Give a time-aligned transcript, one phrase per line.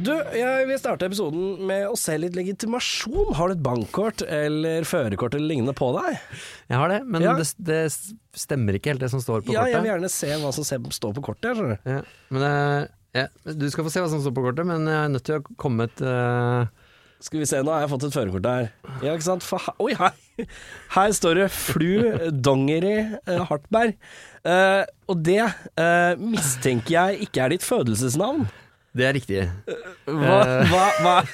[0.00, 3.34] Du, jeg vil starte episoden med å se litt legitimasjon.
[3.36, 6.20] Har du et bankkort eller førerkort eller lignende på deg?
[6.70, 7.34] Jeg har det, men Ja.
[7.36, 7.80] det, det
[8.38, 11.12] stemmer ikke helt det som står på Ja, jeg vil gjerne se hva som står
[11.18, 11.52] på kortet.
[11.58, 11.90] skjønner du.
[11.90, 12.00] Ja,
[12.32, 12.86] men eh,
[13.20, 15.40] ja, Du skal få se hva som står på kortet, men jeg er nødt til
[15.42, 16.64] å komme et uh...
[17.20, 18.70] Skal vi se, nå har jeg fått et førerkort her.
[19.04, 19.44] Ja, ikke sant?
[19.44, 20.46] For, oi, hei!
[20.94, 23.98] Her står det Flu Dongeri eh, Hartberg.
[24.40, 28.46] Uh, og det uh, mistenker jeg ikke er ditt fødelsesnavn.
[28.96, 29.42] Det er riktig.
[30.10, 30.72] Hva, Eh.
[30.72, 31.16] hva, hva?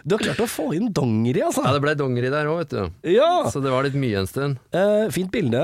[0.00, 1.60] Du har klart å få inn dongeri, altså.
[1.66, 3.10] Ja, det ble dongeri der òg, vet du.
[3.12, 3.44] Ja!
[3.52, 4.56] Så det var litt mye en stund.
[4.72, 5.60] Uh, fint bilde.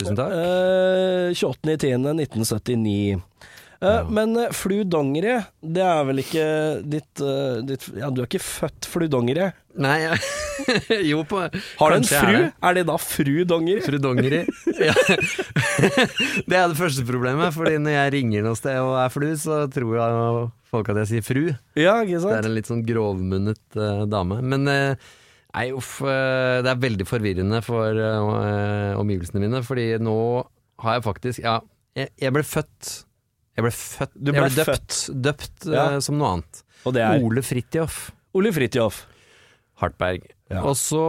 [0.00, 0.32] Tusen takk.
[0.34, 3.20] Uh, 28.10.1979.
[3.80, 6.46] Eh, Men eh, Flu Dongeri, det er vel ikke
[6.88, 9.50] ditt, eh, ditt Ja, du er ikke født Flu Dongeri.
[9.76, 10.20] Nei, jeg,
[11.10, 12.16] jo på Har du en fru?
[12.16, 12.44] er det.
[12.64, 13.82] Er det da Fru Dongeri?
[13.84, 14.42] Fru Dongeri.
[14.80, 14.94] Ja.
[16.48, 19.66] Det er det første problemet, Fordi når jeg ringer noe sted og er flu, så
[19.72, 21.44] tror jeg folk at jeg sier fru.
[21.76, 22.32] Ja, ikke sant?
[22.32, 24.40] Det er en litt sånn grovmunnet uh, dame.
[24.42, 25.12] Men uh,
[25.56, 28.00] nei, uff, Uh, det er veldig forvirrende for
[29.00, 30.16] omgivelsene mine, fordi nå
[30.82, 31.58] har jeg faktisk Ja,
[31.96, 33.05] jeg, jeg ble født
[33.56, 35.86] Jeg ble født Du Jeg ble ble døpt, døpt Ja.
[35.96, 36.62] uh, som noe annet.
[36.86, 39.02] Ole Fridtjof Ole Fridtjof.
[39.80, 40.22] Hartberg.
[40.52, 40.62] Ja.
[40.68, 41.02] Og så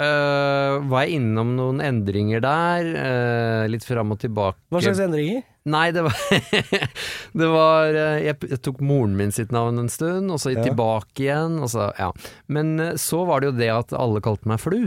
[0.00, 4.58] uh, var jeg innom noen endringer der, uh, litt fram og tilbake.
[4.70, 5.42] Hva slags endringer?
[5.70, 6.16] Nei, det var,
[7.42, 10.62] det var eh, jeg, jeg tok moren min sitt navn en stund, og så Ja.
[10.64, 11.58] tilbake igjen.
[11.68, 12.08] Så, ja.
[12.48, 14.78] Men eh, så var det jo det at alle kalte meg Flu.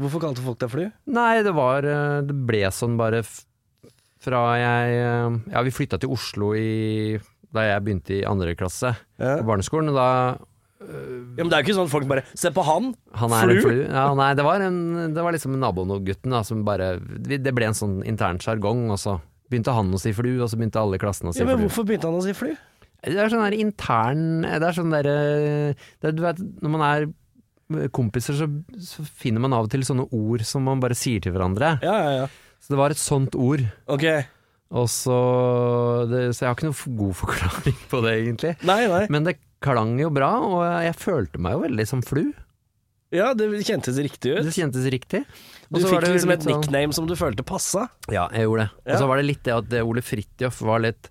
[0.00, 0.82] Hvorfor kalte folk deg Flu?
[1.14, 3.22] Nei, det var eh, Det ble sånn bare
[4.20, 7.18] fra jeg eh, Ja, vi flytta til Oslo i
[7.50, 9.36] da jeg begynte i andre klasse Ja.
[9.40, 9.88] på barneskolen.
[9.90, 10.08] Og da
[10.80, 12.92] ja, Men det er jo ikke sånn at folk bare Se på han!
[13.20, 13.56] Han er Flu?
[13.56, 13.80] en flu.
[13.90, 14.78] Ja, nei, det var, en,
[15.16, 19.18] det var liksom nabogutten da, som bare Det ble en sånn intern sjargong, og så
[19.50, 21.58] begynte han å si flu, og så begynte alle i klassen å si Ja, men
[21.58, 21.66] flu.
[21.66, 22.52] hvorfor begynte han å si Flu?
[23.02, 25.14] Det er sånn der intern Det er sånn derre
[26.04, 27.08] er- Du vet, når man er
[27.94, 28.46] kompiser, så,
[28.82, 31.76] så finner man av og til sånne ord som man bare sier til hverandre.
[31.84, 32.26] Ja, ja, ja.
[32.60, 33.64] Så det var et sånt ord.
[33.90, 34.04] Ok.
[34.70, 35.16] Og så,
[36.10, 38.52] det, så jeg har ikke noen god forklaring på det, egentlig.
[38.68, 39.04] Nei, nei.
[39.10, 42.28] Men det klang jo bra, og jeg følte meg jo veldig som flu.
[43.10, 44.44] Ja, det kjentes riktig ut.
[44.46, 45.24] Det kjentes riktig.
[45.70, 47.88] Også Du fikk det liksom et sånn- nickname som du følte passa.
[48.12, 48.70] Ja, jeg gjorde det.
[48.92, 51.10] Og så var det litt det at det Ole Fridtjof var litt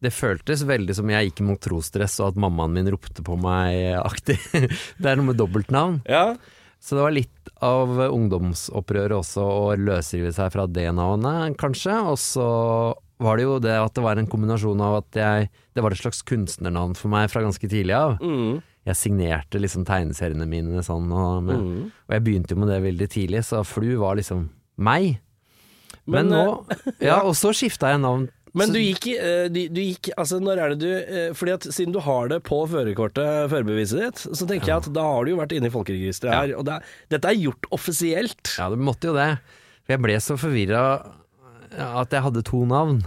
[0.00, 4.38] Det føltes veldig som jeg gikk mot trosdress og at mammaen min ropte på meg-aktig.
[5.02, 5.98] det er noe med dobbeltnavn.
[6.08, 6.36] Ja.
[6.80, 11.92] Så det var litt av ungdomsopprøret også å løsrive seg fra det navnet, kanskje.
[12.08, 12.46] Og så
[13.20, 16.00] var det jo det at det var en kombinasjon av at jeg Det var et
[16.00, 18.16] slags kunstnernavn for meg fra ganske tidlig av.
[18.24, 18.62] Mm.
[18.88, 21.92] Jeg signerte liksom tegneseriene mine sånn, og, med, Mm.
[22.08, 24.48] og jeg begynte jo med det veldig tidlig, så Flu var liksom
[24.78, 25.20] meg.
[26.06, 26.66] Men, Men, nå
[27.00, 28.30] Ja, og så skifta jeg navn.
[28.58, 31.66] Men du gikk, eh, du, du gikk Altså, når er det du eh, Fordi at
[31.70, 35.30] siden du har det på førerkortet, førerbeviset ditt, så tenker jeg at da har du
[35.34, 36.54] jo vært inne i folkeregisteret her.
[36.58, 36.80] Og det
[37.14, 38.56] dette er gjort offisielt.
[38.58, 39.28] Ja, det måtte jo det.
[39.86, 40.82] For jeg ble så forvirra
[41.70, 43.04] at jeg hadde to navn.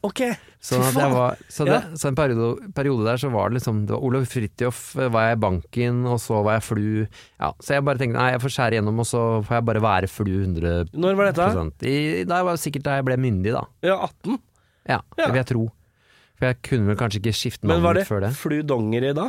[0.00, 0.22] Ok,
[0.64, 1.12] faen.
[1.12, 1.80] var, så det, Ja.
[2.00, 5.36] så en periode, periode der så var det liksom det var Olav Fridtjof var jeg
[5.36, 6.86] i banken, og så var jeg flu.
[7.36, 9.82] Ja, så jeg bare tenkte nei, jeg får skjære igjennom, og så får jeg bare
[9.84, 11.48] være flu 100 Når var dette?
[11.84, 13.66] I, Da var det sikkert da jeg ble myndig, da.
[13.84, 14.40] Ja, 18.
[14.90, 15.64] Ja, det vil jeg tro.
[16.40, 18.30] For jeg kunne vel kanskje ikke skifte Men var før det var det.
[18.40, 19.26] Flu Dongeri da?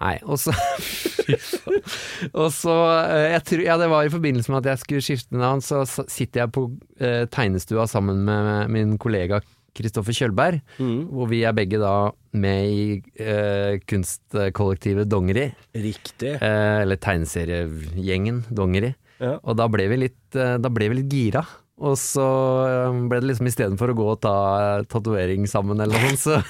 [0.00, 0.52] Nei, og så.
[2.40, 2.74] Og så
[3.06, 5.82] eh, jeg tror, Ja, det var i forbindelse med at jeg skulle skifte navn, så
[5.88, 6.66] sitter jeg på
[7.00, 9.40] eh, tegnestua sammen med min kollega
[9.76, 11.04] Kristoffer Kjølberg, Mm.
[11.14, 11.92] hvor vi er begge da
[12.34, 15.46] med i eh, kunstkollektivet Dongeri,
[15.78, 16.32] Riktig.
[16.42, 18.94] eh, eller tegneseriegjengen Dongeri.
[19.20, 19.36] Ja.
[19.44, 21.44] Og da ble vi litt, eh, da ble vi litt gira.
[21.80, 22.26] Og så
[22.68, 26.24] eh, ble det liksom istedenfor å gå og ta eh, tatovering sammen eller noe sånt,
[26.26, 26.40] så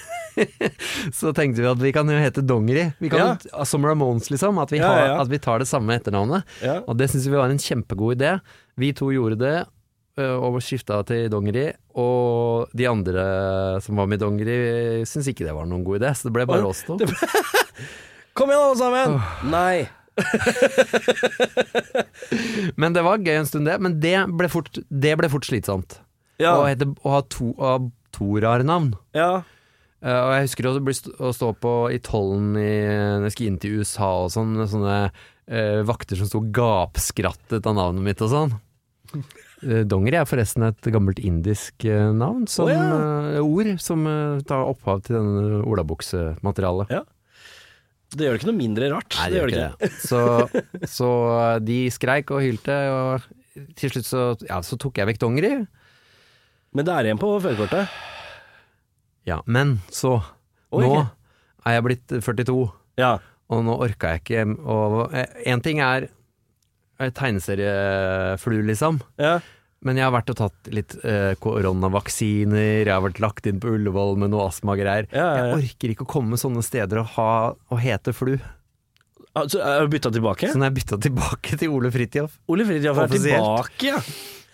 [1.21, 2.89] så tenkte vi at vi kan jo hete Dongeri.
[3.03, 3.67] Vi kan, ja.
[3.69, 4.59] Som Ramones, liksom.
[4.63, 5.19] At vi, har, ja, ja.
[5.23, 6.47] at vi tar det samme etternavnet.
[6.87, 8.37] Og det syns vi var en kjempegod idé.
[8.81, 9.57] Vi to gjorde det,
[10.39, 11.67] og skifta til Dongeri.
[11.99, 13.27] Og de andre
[13.85, 14.59] som var med i Dongeri,
[15.03, 16.97] syntes ikke det var noen god idé, så det ble bare oss to.
[18.39, 19.19] Kom igjen, alle sammen!
[19.51, 20.00] Nei.
[22.81, 23.79] Men det var gøy en stund, det.
[23.83, 25.99] Men det ble fort, det ble fort slitsomt.
[26.41, 26.57] Ja.
[26.57, 27.79] Å, hete, å ha to, å ha
[28.17, 28.95] to rare navn.
[29.17, 29.41] ja.
[30.01, 32.71] Uh, og jeg husker også å bli st- å stå på i tollen i,
[33.21, 37.69] når jeg skulle inn til USA og sånn, med sånne uh, vakter som sto gapskrattet
[37.69, 38.57] av navnet mitt og sånn.
[39.61, 41.85] Eh, Dongeri er forresten et gammelt indisk
[42.17, 43.43] navn, som oh, ja.
[43.45, 44.07] ord, som
[44.49, 46.89] tar opphav til denne olabuksematerialet.
[48.11, 49.15] Det gjør det ikke noe mindre rart.
[49.21, 49.91] Nei, det gjør ikke det.
[50.03, 50.21] Så,
[50.91, 51.11] så
[51.63, 53.29] de skreik og hylte, og
[53.79, 55.53] til slutt så, ja, så tok jeg vekk dongeri.
[56.75, 57.93] Men det er igjen på førerkortet.
[59.31, 60.17] Ja, men så,
[60.75, 60.83] Oi.
[60.87, 61.05] nå
[61.67, 62.59] er jeg blitt 42,
[62.99, 63.13] Ja.
[63.51, 64.45] og nå orka jeg ikke
[65.51, 66.09] én ting er
[67.15, 69.01] tegneserieflue, liksom.
[69.21, 69.39] ja.
[69.87, 73.71] Men jeg har vært og tatt litt eh, koronavaksiner, jeg har vært lagt inn på
[73.79, 75.07] Ullevål med noe astmagreier.
[75.09, 75.45] Ja, ja, ja.
[75.55, 77.29] Jeg orker ikke å komme sånne steder og, ha,
[77.73, 78.35] og hete flu.
[79.39, 80.51] Altså, er du bytta tilbake?
[80.51, 83.41] Så er jeg bytta tilbake til Ole Fridtjof Ole Fridtjof er Offisielt.
[83.41, 84.01] tilbake, ja.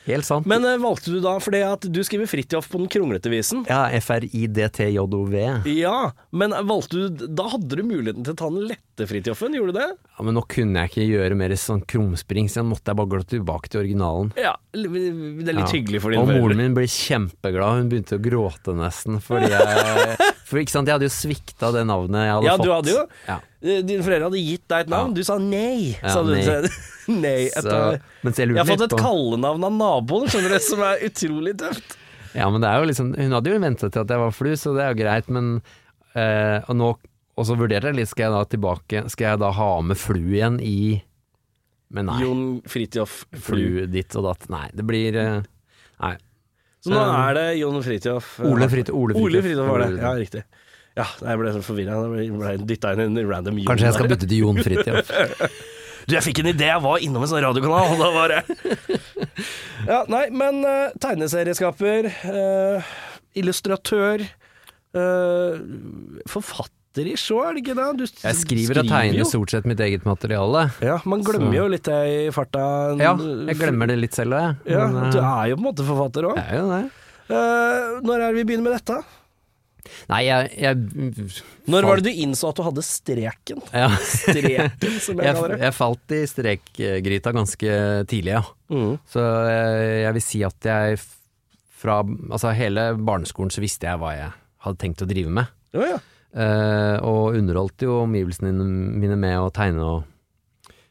[0.07, 0.47] Helt sant.
[0.47, 3.65] Men eh, valgte du da fordi at du skriver Fridtjof på den kronglete visen?
[3.69, 5.63] ja, F-R-I-D-T-J-O-V.
[5.77, 9.75] Ja, men valgte du Da hadde du muligheten til å ta den lette Fridtjofen, gjorde
[9.75, 9.89] du det?
[10.17, 13.11] Ja, men nå kunne jeg ikke gjøre mer sånn krumspring, så jeg måtte jeg bare
[13.13, 14.31] gå tilbake til originalen.
[14.41, 15.73] Ja, det er litt Ja.
[15.75, 20.17] hyggelig for Og moren min ble kjempeglad, hun begynte å gråte nesten, fordi jeg
[20.47, 22.65] For ikke sant, jeg hadde jo svikta det navnet jeg hadde Ja, fått.
[22.65, 23.41] du hadde jo Ja.
[23.63, 25.95] Eh, Dine foreldre hadde gitt deg et navn, du sa nei.
[26.03, 26.33] Ja, sa du.
[26.35, 26.45] nei.
[27.23, 31.05] nei etter, så, jeg jeg har fått et kallenavn av naboen, skjønner du, som er
[31.09, 31.97] utrolig tøft.
[32.37, 34.51] Ja, men det er jo liksom Hun hadde jo venta til at jeg var flu,
[34.61, 35.47] så det er jo greit, men
[36.13, 36.89] eh, Og nå
[37.33, 40.19] Og så vurderte jeg litt, skal jeg da tilbake Skal jeg da ha med flu
[40.35, 40.75] igjen i
[41.97, 42.19] Men nei.
[42.27, 43.87] Jon Fridtjof Flu.
[43.89, 44.45] Ditt og datt.
[44.53, 45.47] Nei, det blir eh,
[46.03, 46.13] Nei.
[46.85, 49.31] Så nå er det Jon Fridtjof eh, Ole Fridtjof- Ole Fridtjof.
[49.31, 50.45] Ole Fridtjof var det, ja, riktig.
[50.97, 51.99] Ja, jeg ble så forvirra.
[52.17, 53.69] Jeg ble dytta inn i en random Jon.
[53.69, 55.11] Kanskje jeg skal bytte til Jon Fridtjof.
[56.07, 58.43] Du, jeg fikk en idé, jeg var innom en sånn radiokanal, og da var det
[59.91, 62.93] Ja, nei, men uh, tegneserieskaper, uh,
[63.35, 64.23] illustratør,
[64.95, 65.59] uh,
[66.31, 67.87] forfatter er det ikke det?
[67.99, 69.25] Du Jeg skriver og tegner jo.
[69.29, 70.63] stort sett mitt eget materiale.
[70.81, 72.63] Ja, man glemmer Så- jo litt det i farta.
[72.97, 73.11] Ja,
[73.51, 74.79] jeg glemmer det litt selv òg, jeg.
[74.79, 76.41] Ja, Men, du er jo på en måte forfatter òg.
[76.41, 76.81] det.
[78.01, 79.03] når er det vi begynner med dette?
[80.11, 81.31] Nei, jeg, jeg
[81.73, 83.61] Når var det du innså at du hadde streken?
[83.73, 83.91] ja.
[84.01, 85.61] Streken, som jeg jeg, kaller det.
[85.67, 87.77] jeg falt i strekgryta ganske
[88.11, 88.43] tidlig, ja.
[88.73, 88.97] Mm.
[89.11, 90.99] Så jeg, jeg vil si at jeg
[91.77, 94.31] fra altså hele barneskolen så visste jeg hva jeg
[94.67, 95.51] hadde tenkt å drive med.
[95.77, 95.99] Ja, ja.
[96.37, 100.13] Eh, og underholdt jo omgivelsene mine med å tegne og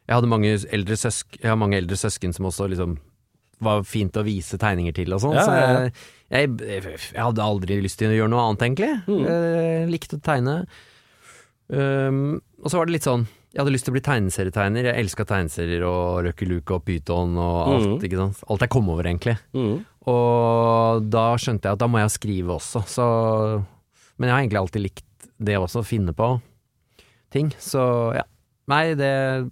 [0.05, 2.95] Jeg hadde mange eldre, søsk, jeg har mange eldre søsken som også liksom
[3.63, 5.37] var fint å vise tegninger til og sånn.
[5.37, 5.85] Ja, Så ja, Så
[6.35, 8.91] jeg, jeg, jeg hadde aldri lyst til å gjøre noe annet, egentlig.
[9.07, 9.23] Mm.
[9.29, 10.55] Jeg likte å tegne.
[11.69, 12.19] Um,
[12.61, 13.23] og så var det litt sånn
[13.55, 14.89] Jeg hadde lyst til å bli tegneserietegner.
[14.89, 18.03] Jeg elska tegneserier og Røkke Luke og Pyton og alt.
[18.03, 18.33] Mm.
[18.51, 19.37] Alt jeg kom over, egentlig.
[19.55, 19.79] Mm.
[20.11, 23.05] Og da skjønte jeg at da må jeg skrive også, så
[24.19, 26.29] Men jeg har egentlig alltid likt det også, å finne på
[27.33, 27.49] ting.
[27.59, 27.81] Så
[28.15, 28.23] ja.
[28.71, 29.11] Nei, det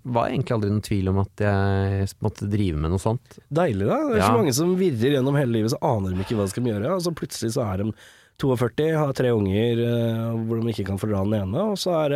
[0.10, 3.38] var egentlig aldri noen tvil om at jeg måtte drive med noe sånt.
[3.54, 4.00] Deilig, da.
[4.10, 6.54] Det er så mange som virrer gjennom hele livet, så aner de ikke hva de
[6.56, 6.96] skal gjøre.
[6.96, 7.92] Og så plutselig så er de
[8.42, 12.16] 42, har tre unger eh, hvor de ikke kan fordra den ene, og så er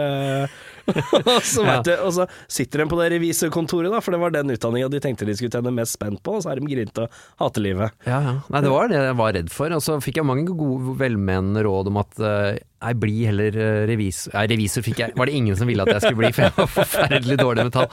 [0.87, 1.75] og, så Ja.
[1.83, 5.01] du, og så sitter de på det revisorkontoret, da, for det var den utdanninga de
[5.03, 7.95] tenkte de skulle tjene mest spent på, og så er de grinte og hater livet.
[8.07, 8.33] Ja, ja.
[8.53, 9.75] Nei, det var det jeg var redd for.
[9.77, 13.83] Og så fikk jeg mange gode, velmenende råd om at eh, nei, bli heller eh,
[13.91, 14.33] revisor.
[14.35, 16.55] Ja, revisor fikk jeg, var det ingen som ville at jeg skulle bli, for jeg
[16.57, 17.89] var forferdelig dårlig med tall.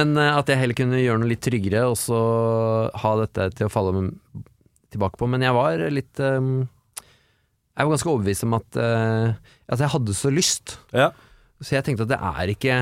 [0.00, 2.20] Men at jeg heller kunne gjøre noe litt tryggere, og så
[3.02, 4.08] ha dette til å falle
[4.94, 5.28] tilbake på.
[5.30, 6.40] Men jeg var litt eh,
[7.74, 10.76] Jeg var ganske overbevist om at, uh, at jeg hadde så lyst.
[10.94, 11.08] Ja.
[11.60, 12.76] Så jeg tenkte at det er ikke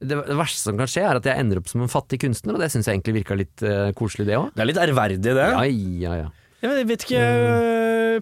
[0.00, 2.56] det, det verste som kan skje, er at jeg ender opp som en fattig kunstner,
[2.56, 4.48] og det syns jeg egentlig virka litt uh, koselig, det òg.
[4.56, 5.34] Det er litt ærverdig, det.
[5.36, 6.30] Ja, ja, ja.
[6.60, 7.20] Jeg vet ikke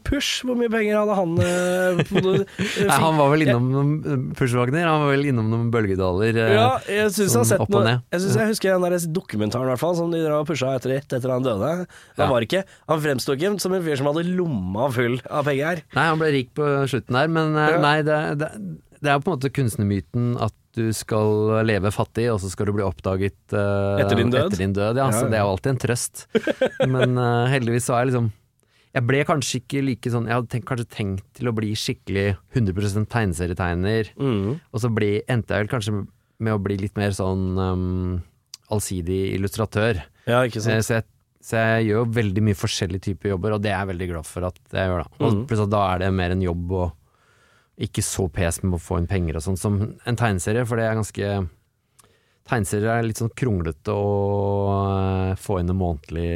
[0.07, 2.01] Push, hvor mye penger hadde han eh.
[2.87, 6.39] Nei, han var vel innom noen Push-Wagner, han var vel innom noen bølgedaler.
[6.39, 7.97] eh, Ja, jeg syns jeg sånn og noe.
[8.15, 11.17] Jeg synes jeg husker den der dokumentaren i hvert fall Som de pusha etter rett
[11.19, 11.73] etter han døde.
[11.83, 12.29] Han Ja.
[12.31, 15.83] var ikke Han fremsto ikke som en fyr som hadde lomma full av penger.
[15.99, 17.81] Nei, han ble rik på slutten der, men eh, Ja.
[17.83, 18.53] nei, det, det,
[19.03, 22.73] det er på en måte kunstnermyten at du skal leve fattig, og så skal du
[22.77, 24.47] bli oppdaget uh, Etter din død?
[24.53, 25.31] Etter din død ja, Ja, så ja.
[25.33, 26.27] det er jo alltid en trøst.
[26.95, 28.29] men uh, heldigvis så er jeg liksom
[28.95, 32.27] Jeg ble kanskje ikke like sånn Jeg hadde tenkt, kanskje tenkt til å bli skikkelig
[32.55, 35.97] 100% tegneserietegner, og så ble, endte jeg vel kanskje
[36.39, 38.19] med å bli litt mer sånn um,
[38.71, 40.03] allsidig illustratør.
[40.29, 40.87] Ja, ikke Eh, sant.
[40.87, 41.05] Så jeg,
[41.49, 44.27] så jeg gjør jo veldig mye forskjellige typer jobber, og det er jeg veldig glad
[44.29, 45.03] for at jeg gjør.
[45.03, 45.47] da Og Mhm.
[45.49, 46.93] pluss da er det mer en jobb og
[47.79, 50.89] ikke så pes med å få inn penger og sånn som en tegneserie, for det
[50.89, 51.31] er ganske
[52.49, 54.05] Tegneserier er litt sånn kronglete å
[54.73, 56.31] eh, få inn en månedlig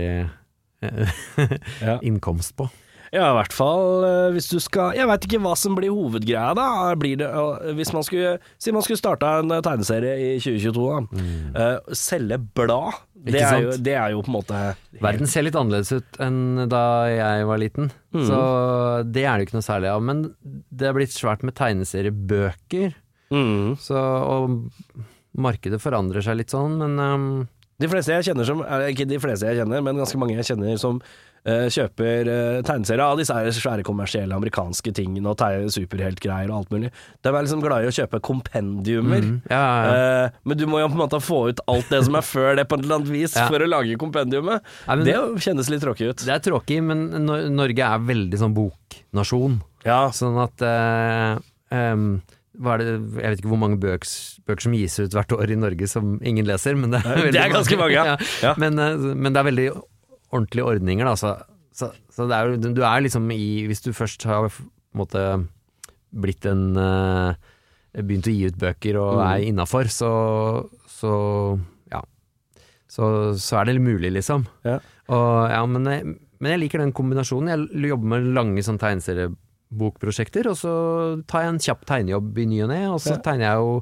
[0.85, 1.13] eh,
[1.87, 1.95] Ja.
[2.05, 2.67] innkomst på.
[3.13, 6.55] Ja, i hvert fall eh, hvis du skal Jeg veit ikke hva som blir hovedgreia,
[6.57, 6.67] da.
[6.97, 7.27] Blir det,
[7.77, 11.27] hvis man skulle Si man skulle starta en eh, tegneserie i 2022, da.
[11.61, 13.03] Eh, selge blad.
[13.23, 13.37] Det Mm.
[13.39, 14.61] Er, jo, det er jo på en måte
[15.05, 18.25] Verden ser litt annerledes ut enn da jeg var liten, Mm.
[18.27, 18.39] så
[19.09, 20.03] det er det ikke noe særlig av.
[20.03, 20.25] Men
[20.75, 22.97] det er blitt svært med tegneseriebøker,
[23.33, 23.77] mm.
[23.81, 24.59] så, og
[25.39, 27.29] markedet forandrer seg litt sånn, men um,
[27.81, 30.77] De fleste jeg kjenner som Ikke de fleste jeg kjenner, men ganske mange jeg kjenner
[30.83, 30.99] som
[31.45, 35.41] kjøper uh, tegneserier av disse svære kommersielle amerikanske tingene og
[35.75, 36.91] superheltgreier og alt mulig.
[37.23, 39.25] De er liksom glad i å kjøpe kompendiumer.
[39.27, 39.97] mm, ja, ja, ja.
[40.27, 42.55] Eh, men du må jo på en måte få ut alt det som er før
[42.61, 43.49] det på et eller annet vis Ja.
[43.51, 44.63] for å lage kompendiumet.
[44.87, 46.23] Men det kjennes litt tråkig ut.
[46.27, 49.59] Det er tråkig, men Nor- Norge er veldig sånn boknasjon.
[49.87, 51.41] Ja, Sånn at uh,
[51.75, 52.21] um,
[52.55, 52.85] det,
[53.19, 54.13] Jeg vet ikke hvor mange bøks,
[54.47, 57.41] bøker som gis ut hvert år i Norge som ingen leser, men det er, Det
[57.41, 58.15] er ganske mange, ja.
[58.45, 58.53] Ja.
[58.61, 59.67] Men, eh, men det er veldig
[60.33, 61.15] ordentlige ordninger, da.
[61.21, 61.33] Så,
[61.73, 64.49] så, så det er Du er liksom i Hvis du først har
[64.97, 65.23] måte
[66.13, 67.35] blitt en eh,
[68.03, 69.27] Begynt å gi ut bøker og Mm.
[69.29, 70.11] er innafor, så,
[70.89, 71.13] så
[71.93, 72.01] ja.
[72.89, 74.47] Så, så er det mulig, liksom.
[74.65, 74.79] Ja.
[75.13, 77.51] Og, ja, men, jeg, men jeg liker den kombinasjonen.
[77.53, 80.73] Jeg jobber med lange sånn tegneseriebokprosjekter, og så
[81.29, 83.21] tar jeg en kjapp tegnejobb i ny og ne, og så Ja.
[83.29, 83.75] tegner jeg jo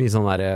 [0.00, 0.50] mye sånn derre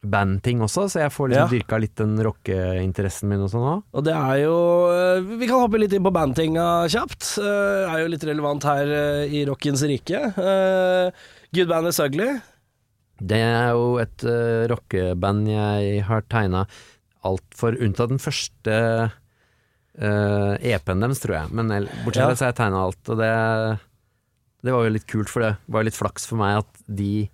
[0.00, 1.52] bandting også, så jeg får liksom Ja.
[1.52, 3.82] dyrka litt den rockeinteressen min og sånn òg.
[3.92, 4.56] og det er jo
[4.88, 7.36] eh, Vi kan hoppe litt inn på bandtinga kjapt.
[7.36, 10.32] Det er jo litt relevant her eh, i rockens rike.
[10.38, 11.10] Uh,
[11.52, 12.40] Good Band is Ugly.
[13.20, 14.24] Det er jo et
[14.70, 16.64] rockeband jeg har tegna
[17.22, 19.10] alt for, unntatt den første
[20.00, 21.50] EP-en deres, tror jeg.
[21.52, 21.68] Men
[22.06, 23.32] bortsett fra det så har jeg tegna alt, og det,
[24.64, 27.28] det var jo litt kult, for det var jo litt flaks for meg at de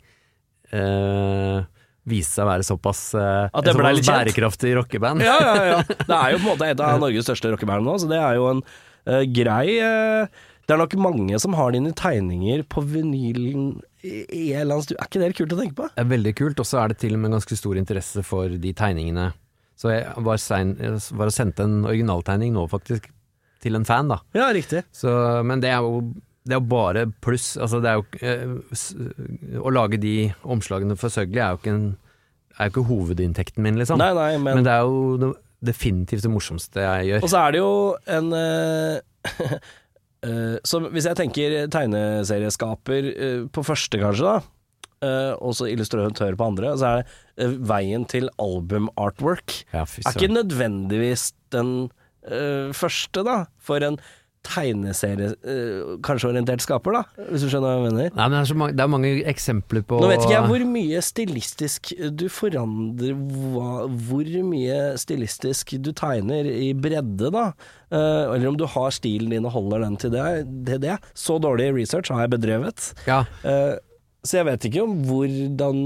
[0.75, 1.63] uh,
[2.07, 4.19] viste seg å være såpass, uh, At det ble såpass litt kjent?
[4.21, 5.25] bærekraftig rockeband.
[5.27, 5.79] Ja, ja, ja.
[6.11, 8.39] Det er jo på en måte et av Norges største rockeband nå, så det er
[8.39, 13.75] jo en uh, grei uh, Det er nok mange som har dine tegninger på vinylen
[14.07, 14.95] i, en eller annen stu...
[14.95, 15.89] Er ikke det kult å tenke på?
[15.91, 18.55] Det er veldig kult, og så er det til og med ganske stor interesse for
[18.63, 19.33] de tegningene.
[19.77, 23.11] Så jeg var, sein, jeg var og sendte en originaltegning nå, faktisk,
[23.65, 24.21] til en fan, da.
[24.37, 24.85] Ja, riktig.
[24.95, 25.11] Så,
[25.47, 26.05] men det er jo
[26.47, 27.55] det er jo bare pluss.
[27.59, 30.15] Altså det er jo, eh, å lage de
[30.47, 31.89] omslagene for Søgli er jo ikke, en,
[32.57, 33.99] er jo ikke hovedinntekten min, liksom.
[34.01, 35.33] Nei, nei, men, men det er jo det,
[35.67, 37.27] definitivt det morsomste jeg gjør.
[37.27, 37.73] Og så er det jo
[38.19, 39.59] en uh,
[40.67, 45.13] Så hvis jeg tenker tegneserieskaper uh, på første, kanskje, da.
[45.45, 49.55] og så illustratør på andre, så er det veien til album-artwork.
[49.75, 51.91] Ja, Er ikke nødvendigvis den
[52.75, 54.01] første, da, for en
[54.47, 58.11] tegneserie, eh, skaper, da, hvis du skjønner hva jeg mener.
[58.15, 60.51] Nei, men det er, så mange, det er mange eksempler på Nå vet ikke jeg
[60.53, 63.71] hvor mye stilistisk du forandrer hva,
[64.09, 67.51] Hvor mye stilistisk du tegner i bredde, da.
[67.87, 70.25] Uh, eller om du har stilen din og holder den til det.
[70.67, 70.97] det, det.
[71.15, 72.93] Så dårlig research har jeg bedrevet.
[73.09, 73.77] Ja, Uh,
[74.27, 75.81] så jeg vet ikke om hvordan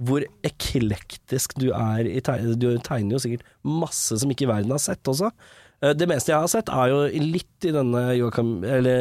[0.00, 2.56] hvor eklektisk du er i tegning.
[2.56, 5.28] Du tegner jo sikkert masse som ikke verden har sett også.
[5.82, 8.02] Eh, Det meste jeg har sett, er jo litt i denne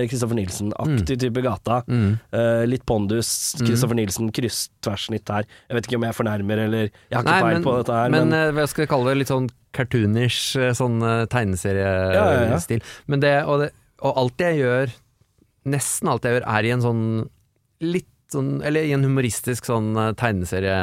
[0.10, 1.82] Kristoffer Nilsen-aktig type gata.
[1.88, 2.12] mm.
[2.34, 5.48] Uh, litt pondus, Kristoffer Nilsen, kryss-tverrsnitt her.
[5.70, 8.30] Jeg vet ikke om jeg fornærmer, eller Jeg har ikke peil på dette her, men,
[8.30, 10.98] men, eh, hva skal jeg kalle det, litt sånn cartoonish, sånn
[11.30, 12.16] tegneseriestil.
[12.16, 12.80] Ja, ja, ja.
[13.12, 14.96] Men det og, det, og alt jeg gjør,
[15.70, 17.04] nesten alt jeg gjør, er i en sånn
[17.84, 20.80] litt sånn, eller i en humoristisk sånn tegneserie,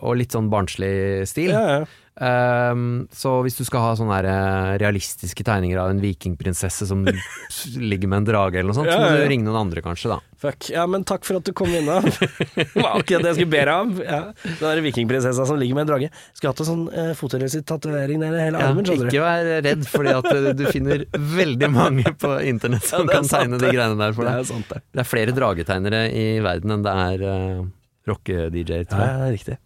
[0.00, 1.52] og litt sånn barnslig stil.
[1.52, 1.84] ja, ja.
[2.16, 7.02] Ehm, så hvis du skal ha sånne her, eh, realistiske tegninger av en vikingprinsesse som
[7.76, 9.26] ligger med en drage eller noe sånt, Ja, så må ja, ja.
[9.26, 10.18] du ringe noen andre kanskje, da.
[10.40, 10.70] Fuck.
[10.72, 12.04] Ja, men takk for at du kom innom.
[12.76, 13.92] Var ikke det jeg skulle be deg om.
[14.00, 14.22] Ja.
[14.46, 16.10] Den der vikingprinsessa som ligger med en drage.
[16.36, 19.12] Skulle hatt en sånn uh, fotorealistisk tatovering ned i hele Ja, armen, skjønner du.
[19.12, 21.06] ikke vær redd, fordi at eh, du finner
[21.36, 23.64] veldig mange på internett som Ja, kan tegne det.
[23.68, 24.82] de greiene der for Det er sant, det.
[24.92, 27.64] Det er flere dragetegnere i verden enn det er uh,
[28.06, 29.56] rocke-DJ-er, tror Ja, det er riktig.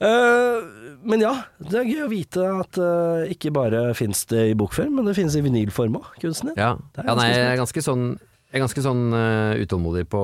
[0.00, 0.58] Eh,
[1.04, 4.96] men ja, det er gøy å vite at uh, ikke bare fins det i bokform,
[4.98, 6.58] men det finnes i vinylform òg, kunsten din.
[6.60, 6.74] Ja.
[6.98, 8.04] Ja, nei, jeg er ganske sånn,
[8.50, 10.20] jeg er ganske sånn uh, utålmodig på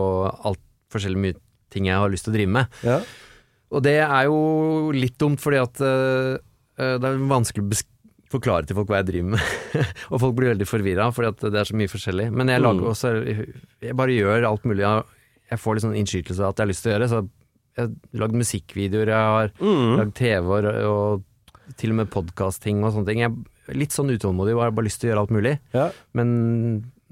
[0.47, 0.63] alt
[0.95, 1.39] forskjellig mye
[1.75, 2.79] ting jeg har lyst til å drive med.
[2.87, 3.01] Ja.
[3.75, 4.37] Og det er jo
[4.95, 6.37] litt dumt, fordi at eh,
[6.79, 7.79] det er vanskelig å
[8.31, 9.49] forklare til folk hva jeg driver med.
[10.13, 12.29] og folk blir veldig forvirra, fordi at det er så mye forskjellig.
[12.31, 12.93] Men jeg lager Mm.
[12.93, 13.11] også
[13.83, 14.85] Jeg bare gjør alt mulig.
[14.87, 15.03] Jeg,
[15.51, 17.11] jeg får litt sånn innskytelse av at jeg har lyst til å gjøre.
[17.11, 17.21] Så
[17.77, 19.97] jeg har lagd musikkvideoer, jeg har Mm.
[20.01, 23.21] lagd TV og, og til og med podkastting og sånne ting.
[23.25, 23.33] Jeg
[23.69, 25.55] er litt sånn utålmodig og har bare lyst til å gjøre alt mulig.
[25.75, 25.89] Ja.
[26.15, 26.29] Men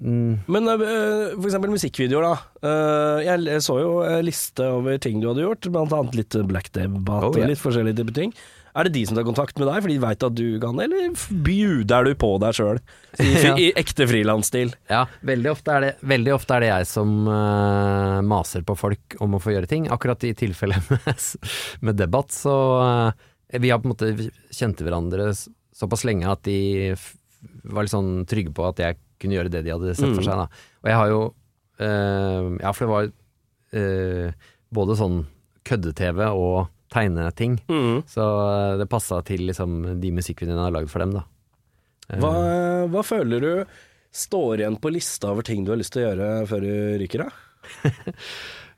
[0.00, 2.34] mm, Men uh, for eksempel musikkvideoer, da.
[2.64, 6.38] Uh, jeg, jeg så jo en liste over ting du hadde gjort, blant annet litt
[6.50, 7.44] Black Debate Oh, yeah.
[7.46, 8.32] og litt forskjellige typer ting.
[8.74, 11.12] Er det de som tar kontakt med deg fordi de veit at du kan, eller
[11.46, 12.80] bjuder du på deg sjøl?
[13.22, 13.52] I, Ja.
[13.54, 14.72] I ekte frilansstil.
[14.90, 19.14] Ja, veldig ofte er det, veldig ofte er det jeg som uh, maser på folk
[19.22, 19.86] om å få gjøre ting.
[19.94, 21.22] Akkurat i tilfellet med,
[21.86, 24.10] med debatt, så uh, Vi har på en måte
[24.50, 25.30] kjente hverandre
[25.74, 26.58] såpass lenge at de
[27.70, 30.26] var litt sånn trygge på at jeg kunne gjøre det de hadde sett for Mm.
[30.26, 30.42] seg.
[30.42, 30.66] Da.
[30.82, 31.22] Og jeg har jo
[31.78, 33.12] uh, Ja, for det var
[34.74, 35.20] både sånn
[35.66, 37.58] kødde-TV og tegneting.
[38.08, 41.24] Så eh, det passa til liksom, de musikkvideoene jeg har lagd for dem, da.
[42.14, 42.32] Eh, Hva,
[42.92, 43.52] hva føler du
[44.14, 47.24] står igjen på lista over ting du har lyst til å gjøre før du ryker
[47.24, 47.30] da?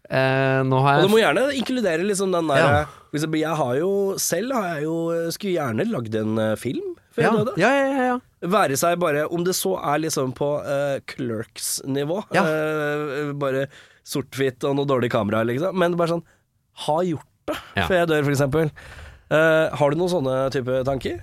[0.08, 1.02] eh, nå har jeg...
[1.02, 2.84] Og du må gjerne inkludere liksom den der Ja.
[3.12, 3.90] eksempel, Jeg har jo
[4.22, 4.94] selv har jeg jo,
[5.34, 7.54] skulle gjerne lagd en eh, film før ja, jeg døde.
[7.62, 8.16] ja, ja, ja, ja.
[8.52, 12.42] Være seg bare Om det så er liksom på uh, Clerks-nivå, Ja.
[12.44, 13.66] uh, bare
[14.06, 15.74] sort-hvitt og noe dårlig kamera, liksom.
[15.80, 16.26] Men bare sånn
[16.86, 17.86] Ha gjort det Ja.
[17.86, 18.70] før jeg dør, for eksempel.
[19.30, 21.22] Eh, har du noen sånne type tanker?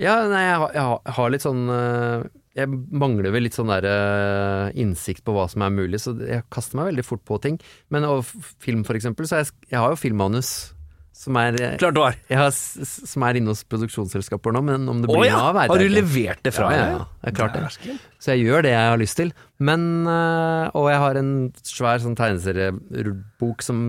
[0.00, 2.22] Ja, nei, jeg har, jeg har, jeg har litt sånn uh,
[2.56, 6.44] Jeg mangler vel litt sånn der uh, innsikt på hva som er mulig, så jeg
[6.52, 7.58] kaster meg veldig fort på ting.
[7.92, 8.24] Men og
[8.60, 10.72] film, for eksempel, så jeg, jeg har jo filmmanus
[11.12, 12.16] som er, Klart du har.
[12.32, 15.36] har, som er inne hos produksjonsselskaper nå, men om det blir ja!
[15.36, 16.94] noe av, vet Har du levert det fra Ja, ja, deg?
[16.96, 17.04] ja.
[17.20, 17.98] Det er klart det.
[18.18, 19.32] Så jeg gjør det jeg har lyst til.
[19.60, 23.84] Men Og jeg har en svær sånn tegneseriebok som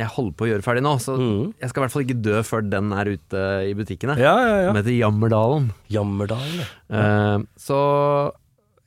[0.00, 1.40] jeg holder på å gjøre ferdig nå, så mm.
[1.60, 4.16] jeg skal i hvert fall ikke dø før den er ute i butikkene.
[4.20, 4.68] Ja, ja, ja.
[4.70, 5.72] Den heter Jammerdalen.
[5.92, 6.62] Jammerdalen.
[6.62, 7.00] ja.
[7.00, 7.80] Eh, så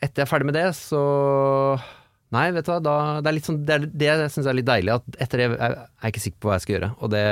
[0.03, 1.03] etter jeg er ferdig med det, så
[2.33, 4.57] Nei, vet du hva, da, det er litt sånn Det, er, det jeg syns er
[4.57, 5.75] litt deilig, at etter det er er
[6.07, 6.89] jeg ikke sikker på hva jeg skal gjøre.
[6.99, 7.27] Og det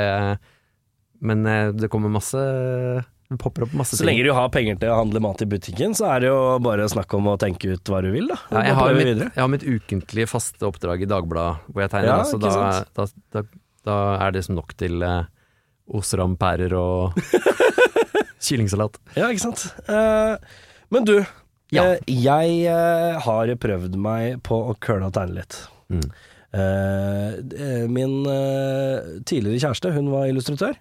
[1.26, 4.04] Men eh, det kommer masse Det popper opp masse ting.
[4.04, 6.38] Så lenge du har penger til å handle mat i butikken, så er det jo
[6.64, 8.38] bare snakk om å tenke ut hva du vil, da.
[8.52, 12.12] Ja, jeg, har mitt, jeg har mitt ukentlige faste oppdrag i Dagbladet hvor jeg tegner,
[12.12, 12.54] Ja, så da,
[12.98, 13.46] da, da,
[13.88, 15.24] da er det liksom nok til eh,
[15.92, 17.18] osram, pærer og
[18.46, 19.00] kyllingsalat.
[19.18, 19.68] Ja, ikke sant.
[19.90, 20.36] Eh,
[20.92, 21.16] men du,
[21.72, 21.86] Ja.
[21.94, 25.60] eh, jeg eh, har prøvd meg på å køle og tegne litt.
[25.92, 26.06] Mm.
[26.52, 27.28] Eh,
[27.64, 30.76] eh, min eh, tidligere kjæreste, hun var illustratør.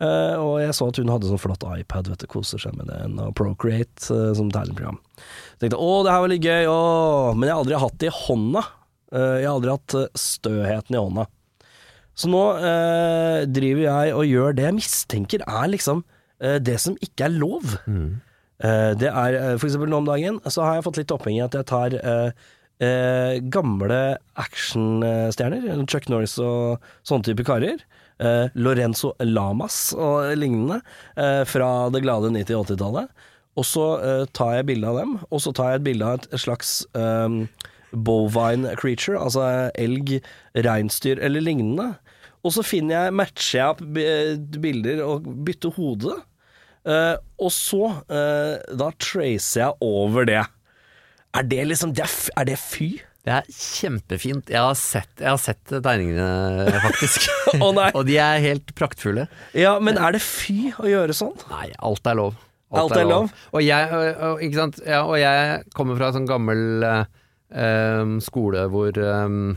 [0.00, 2.88] eh, og jeg så at hun hadde sånn flott iPad, vet du, koser seg med
[2.88, 4.96] den, og Procreate eh, som tegneprogram.
[5.60, 6.78] Tenkte å, det her var litt gøy, å,
[7.36, 8.62] men jeg har aldri hatt det i hånda.
[9.12, 11.26] Eh, jeg har aldri hatt eh, støheten i hånda.
[12.18, 16.02] Så nå eh, driver jeg og gjør det jeg mistenker er liksom
[16.42, 17.76] eh, det som ikke er lov.
[18.60, 21.38] Eh, det er eh, for eksempel nå om dagen så har jeg fått litt oppheng
[21.38, 22.30] i at jeg tar eh,
[22.84, 24.00] eh, gamle
[24.40, 27.80] actionstjerner, Chuck Norris og sånne type karer.
[28.20, 30.82] eh, Lorenzo Lamas og lignende,
[31.16, 33.08] eh, fra det glade 90- og 80-tallet.
[33.58, 33.84] Og så
[34.36, 37.28] tar jeg bilde av dem, og så tar jeg et bilde av et slags eh,
[37.92, 40.18] bovine creature, altså elg,
[40.54, 41.92] reinsdyr eller lignende.
[42.46, 43.82] Og så finner jeg, matcher jeg opp
[44.62, 46.16] bilder og bytter hode.
[46.88, 50.40] Uh, og så, uh, da tracer jeg over det.
[51.36, 52.94] Er det liksom, det er, er det fy?
[53.20, 54.48] Det er kjempefint.
[54.48, 57.28] Jeg har sett, jeg har sett tegningene, faktisk.
[57.60, 59.26] oh, og de er helt praktfulle.
[59.52, 61.36] Ja, men er det fy å gjøre sånn?
[61.52, 62.38] Nei, alt er lov.
[62.80, 63.32] Alt er lov.
[63.52, 67.08] Og jeg, og, og, jeg kommer fra en sånn gammel eh,
[67.50, 69.54] em, skole hvor um,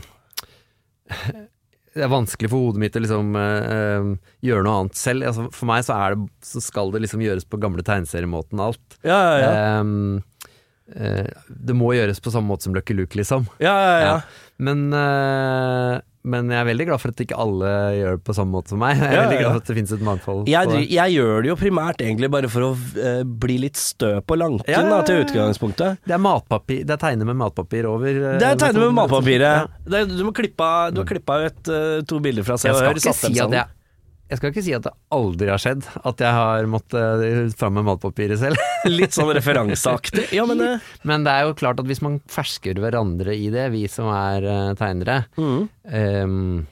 [1.94, 4.06] det er vanskelig for hodet mitt å liksom eh,
[4.44, 5.26] gjøre noe annet selv.
[5.30, 8.98] Altså, for meg så, det, så skal det liksom gjøres på gamle tegneseriemåten alt.
[9.06, 9.52] Ja, ja, ja.
[9.78, 10.22] Um,
[10.90, 13.46] eh, det må gjøres på samme måte som Lucky Luke, liksom.
[13.62, 14.16] ja, ja, ja.
[14.62, 18.54] Men, eh, men jeg er veldig glad for at ikke alle gjør det på samme
[18.54, 18.96] måte som meg.
[18.96, 20.46] Jeg er Ja, veldig glad for at det finnes et mangfold.
[20.48, 24.38] Jeg, jeg gjør det jo primært egentlig bare for å uh, bli litt stø på
[24.40, 25.98] lanken Ja, da, til utgangspunktet.
[26.06, 29.44] Det er matpapir Det er tegnet med matpapir over eh, Det er tegnet med matpapiret.
[29.44, 29.84] Ja.
[29.84, 32.72] Det, er- du, må klippa, du har klippa ut uh, to bilder fra seg.
[32.72, 33.72] Jeg skal, ikke si at jeg,
[34.34, 37.78] jeg skal ikke si at det aldri har skjedd at jeg har måttet eh, fram
[37.78, 38.58] med matpapiret selv.
[38.90, 40.28] Litt sånn referanseaktig.
[40.34, 40.92] Ja, men uh...
[41.06, 44.44] Men det er jo klart at hvis man fersker hverandre i det, vi som er
[44.44, 45.58] uh, tegnere mm.
[45.94, 46.62] um,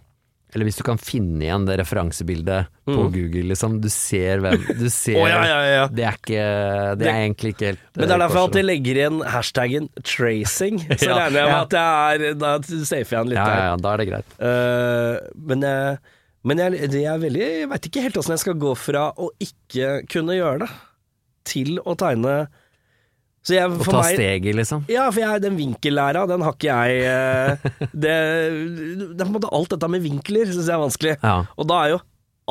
[0.53, 3.13] Eller hvis du kan finne igjen det referansebildet på Mm.
[3.15, 3.77] Google, liksom.
[3.79, 5.83] Du ser hvem Du ser oh, ja, ja, ja.
[5.87, 8.67] Det er ikke Det Det- er egentlig ikke helt Men det er derfor jeg alltid
[8.67, 10.81] legger igjen hashtaggen 'tracing'.
[10.99, 13.69] Så regner jeg med at jeg er Da safer jeg den litt ja, ja, der.
[13.71, 14.35] ja, da er det greit.
[14.43, 15.15] Uh,
[15.53, 16.03] men jeg,
[16.43, 19.31] men jeg, det er veldig Jeg veit ikke helt åssen jeg skal gå fra å
[19.43, 20.71] ikke kunne gjøre det,
[21.47, 22.37] til å tegne
[23.47, 24.87] Så jeg, Å ta meg steget, liksom.
[24.91, 27.69] Ja, for jeg, den vinkellæra, den har ikke jeg eh,
[28.05, 28.17] det,
[29.19, 31.15] det Alt dette med vinkler syns jeg er vanskelig.
[31.23, 31.37] Ja.
[31.59, 32.03] Og da er jo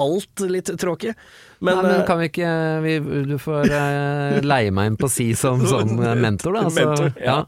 [0.02, 1.14] alt litt tråkig.
[1.60, 2.52] Men, Nei, men eh, kan vi ikke
[2.86, 2.94] vi,
[3.28, 6.64] Du får eh, leie meg inn på si som eh, mentor, da.
[6.70, 7.42] Så, Mentor, ja.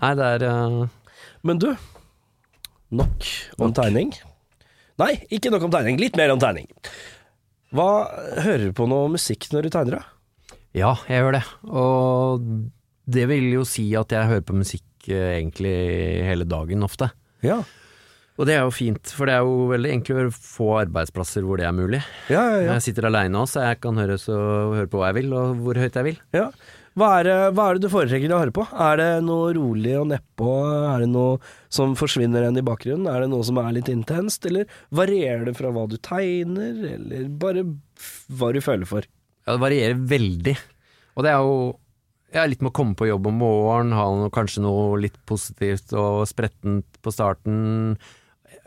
[0.00, 0.82] Nei, det er uh...
[1.46, 1.70] Men du,
[2.92, 3.30] nok
[3.62, 4.12] om tegning.
[5.00, 6.00] Nei, ikke nok om tegning.
[6.00, 6.68] Litt mer om tegning.
[7.74, 7.88] Hva
[8.42, 10.56] Hører du på noe musikk når du tegner, da?
[10.76, 11.44] Ja, jeg gjør det.
[11.70, 12.46] Og
[13.10, 15.74] det vil jo si at jeg hører på musikk eh, egentlig
[16.28, 17.10] hele dagen ofte.
[17.46, 17.62] Ja.
[18.40, 21.60] Og det er jo fint, for det er jo veldig enkelt å få arbeidsplasser hvor
[21.60, 22.00] det er mulig.
[22.32, 22.76] Ja, ja, ja.
[22.76, 24.36] Jeg sitter aleine også, så jeg kan høre, så,
[24.76, 26.22] høre på hva jeg vil, og hvor høyt jeg vil.
[26.36, 26.50] ja.
[26.98, 28.64] Hva, er, det- hva er det du foretrekker å høre på?
[28.74, 30.54] Er det noe rolig og nedpå?
[30.90, 31.38] Er det noe
[31.70, 33.06] som forsvinner igjen i bakgrunnen?
[33.08, 34.44] Er det noe som er litt intenst?
[34.50, 37.62] Eller varierer det fra hva du tegner, eller bare
[38.34, 39.06] hva du føler for?
[39.46, 40.56] Ja, det varierer veldig.
[41.16, 41.54] Og det er jo
[42.32, 45.90] er litt med å komme på jobb om morgenen, ha noe, kanskje noe litt positivt
[45.98, 47.96] og sprettent på starten.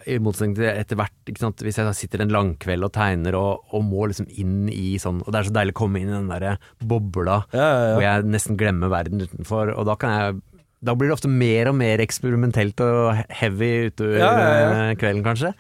[0.09, 4.07] I motsetning til etter hvert, hvis jeg sitter en langkveld og tegner og, og må
[4.11, 6.57] liksom inn i sånn Og det er så deilig å komme inn i den derre
[6.83, 10.41] bobla Ja, ja, hvor jeg nesten glemmer verden utenfor, og da kan jeg
[10.83, 14.71] da blir det ofte mer og mer eksperimentelt og heavy utover Ja, ja, ja.
[14.89, 15.53] eh, kvelden, kanskje.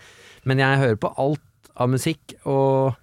[0.43, 2.97] Men jeg hører på alt av musikk, og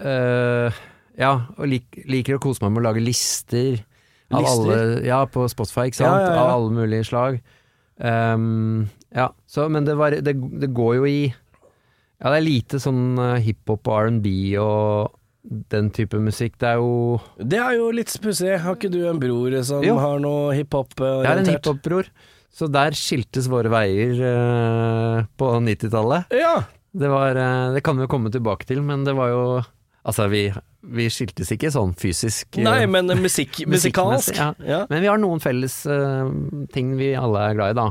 [0.00, 0.78] øh,
[1.20, 3.82] Ja, og lik, liker å kose meg med å lage lister.
[4.30, 4.48] Lister?
[4.48, 6.30] alle, ja, på Spotify, ikke sant.
[6.30, 7.40] Av alle mulige slag.
[8.00, 11.20] Ehm, ja, så, men det, var, det, det går jo i
[12.20, 14.28] Ja, det er lite sånn eh, hiphop og R&B
[14.60, 15.16] og
[15.72, 16.58] den type musikk.
[16.60, 18.58] Det er jo Det er jo litt pussig.
[18.60, 19.96] Har ikke du en bror som Jo.
[19.98, 20.92] har noe hiphop?
[21.00, 22.10] Jeg er en hiphop-bror.
[22.52, 26.34] Så der skiltes våre veier eh, på 90-tallet.
[26.36, 26.58] Ja.
[26.92, 29.44] Det var eh, Det kan vi jo komme tilbake til, men det var jo
[30.08, 30.46] Altså, vi,
[30.96, 32.56] vi skiltes ikke sånn fysisk.
[32.56, 34.32] eh, Nei, men musikk, musikalsk.
[34.38, 34.52] Ja.
[34.64, 34.78] Ja.
[34.90, 36.30] Men vi har noen felles uh,
[36.72, 37.90] ting vi alle er glad i, da.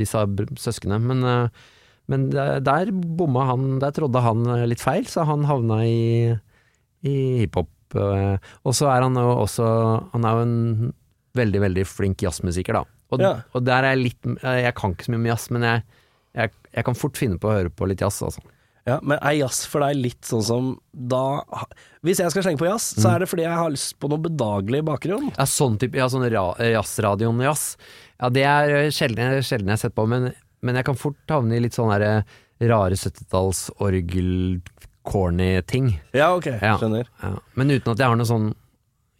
[0.00, 0.22] Disse
[0.62, 0.98] søsknene.
[1.10, 1.68] Men, uh,
[2.10, 6.32] men der, bomma han Der trådde han litt feil, så han havna i,
[7.06, 7.70] i hiphop.
[7.92, 9.66] Uh, og så er han jo også
[10.14, 10.92] Han er jo en
[11.36, 12.86] veldig, veldig flink jazzmusiker, da.
[13.12, 13.34] Og, Ja.
[13.52, 15.82] og der er jeg litt Jeg kan ikke så mye om jazz, men jeg,
[16.40, 18.40] jeg, jeg kan fort finne på å høre på litt jazz, altså.
[18.86, 21.44] Ja, men er jazz for deg litt sånn som da
[22.02, 24.18] Hvis jeg skal slenge på jazz, så er det fordi jeg har lyst på noe
[24.18, 25.28] bedagelig bakgrunn.
[25.36, 27.76] Ja, sånn type, ja, sånn ra- jazzradioen jazz.
[28.18, 30.32] Ja, det er eh, sjelden, sjelden jeg har sett på, men,
[30.66, 36.00] men jeg kan fort havne i litt sånn der eh, rare 70-talls orgel-corny ting.
[36.14, 36.76] Ja, ok, Ja.
[36.78, 37.06] skjønner.
[37.22, 37.32] Ja.
[37.54, 38.52] Men uten at jeg har noe sånn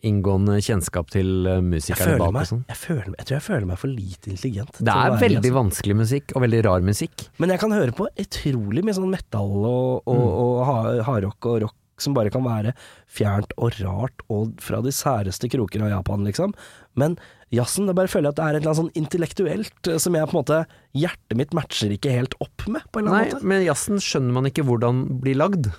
[0.03, 2.65] inngående kjennskap til eh, musikerne bak meg, og sånn.
[2.69, 4.81] jeg, føler, jeg tror jeg føler meg for lite intelligent.
[4.83, 5.57] Det er veldig jazz.
[5.59, 7.29] vanskelig musikk, og veldig rar musikk.
[7.39, 10.27] Men jeg kan høre på utrolig mye sånn metal og, og, Mm.
[10.43, 12.73] og hardrock og rock som bare kan være
[13.07, 16.55] fjernt og rart og fra de særeste kroker av Japan, liksom.
[16.99, 17.15] Men
[17.55, 20.17] jazzen, det bare føler jeg at det er et eller annet sånn intellektuelt eh, som
[20.19, 20.59] jeg på en måte
[20.99, 23.47] Hjertet mitt matcher ikke helt opp med, på en eller Nei, annen måte.
[23.55, 25.71] men jazzen skjønner man ikke hvordan blir lagd.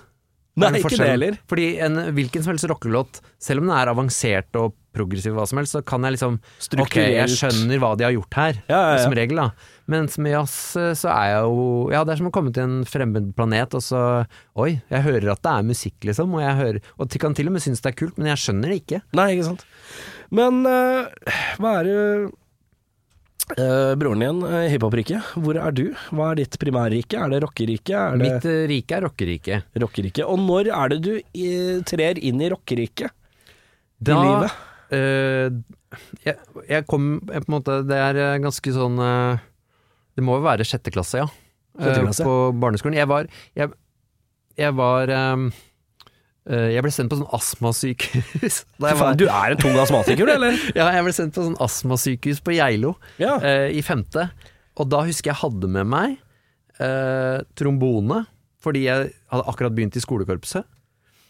[0.54, 1.36] Nei, det ikke det heller.
[1.50, 5.58] Fordi en hvilken som helst rockelåt, selv om den er avansert og progressiv hva som
[5.58, 6.36] helst, så kan jeg liksom
[6.84, 9.00] Ok, jeg skjønner hva de har gjort her, Ja, ja, ja.
[9.02, 9.72] som regel, da.
[9.90, 12.64] Mens med jazz eh, så er jeg jo Ja, det er som å komme til
[12.68, 14.04] en fremmed planet, og så
[14.54, 17.50] Oi, jeg hører at det er musikk, liksom, og jeg hører Og de kan til
[17.50, 19.02] og med synes det er kult, men jeg skjønner det ikke.
[19.18, 19.66] Nei, ikke sant.
[20.34, 21.10] Men uh,
[21.58, 21.98] hva er det
[23.58, 25.84] eh, Broren din, uh, hiphop-riket, hvor er du?
[26.14, 27.18] Hva er ditt primærrike?
[27.20, 27.94] Er det rockeriket?
[27.94, 29.66] Er det Mitt uh, rike er rockeriket.
[29.84, 30.24] Rockerike.
[30.26, 33.10] Og når er det du eh, trer inn i rockeriket
[34.04, 34.56] i livet?
[34.94, 35.48] eh,
[36.26, 36.36] jeg,
[36.68, 39.38] jeg kom jeg, på en måte Det er eh, ganske sånn eh,
[40.18, 41.28] Det må jo være sjette klasse, ja.
[41.78, 42.24] Sjette Eh, klasse?
[42.26, 42.94] på barneskolen.
[42.98, 43.26] Jeg var
[43.56, 43.70] Jeg,
[44.58, 45.62] jeg var eh, eh,
[46.44, 48.58] Jeg ble sendt på sånn astmasykehus.
[48.84, 50.58] Var- du er en tung astmatiker, du, eller?
[50.78, 53.38] Ja, jeg ble sendt på sånn astmasykehus på Geilo Ja.
[53.40, 54.26] uh, i femte.
[54.76, 56.18] Og da husker jeg hadde med meg
[56.82, 58.24] uh, trombone,
[58.64, 60.66] fordi jeg hadde akkurat begynt i skolekorpset.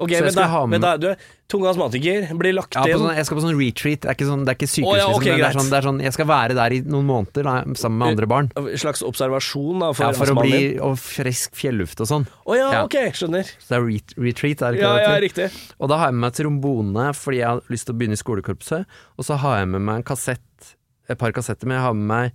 [0.00, 2.52] Ok, Så jeg men, skal da, ha med- men da, du er tung astmatiker, blir
[2.52, 4.56] lagt Ja, inn sånn, jeg skal på sånn retreat, det er ikke, sånn, det er
[4.58, 6.70] ikke sykehus, oh, ja, liksom, det er, sånn, det er sånn Jeg skal være der
[6.74, 8.48] i noen måneder da, sammen med andre barn.
[8.74, 10.78] slags observasjon da, for, Ja, for å bli.
[10.82, 12.26] Og frisk fjelluft og sånn.
[12.44, 12.82] Å ja, Ja.
[12.88, 13.44] ok, skjønner.
[13.46, 15.06] Så det er ret retreat, er det ikke Ja, det?
[15.06, 15.74] ja, riktig.
[15.78, 18.22] Og da har jeg med meg trombone fordi jeg har lyst til å begynne i
[18.24, 18.86] skolekorpset.
[19.16, 20.74] Og så har jeg med meg en kassett,
[21.08, 22.32] et par kassetter, men jeg har med meg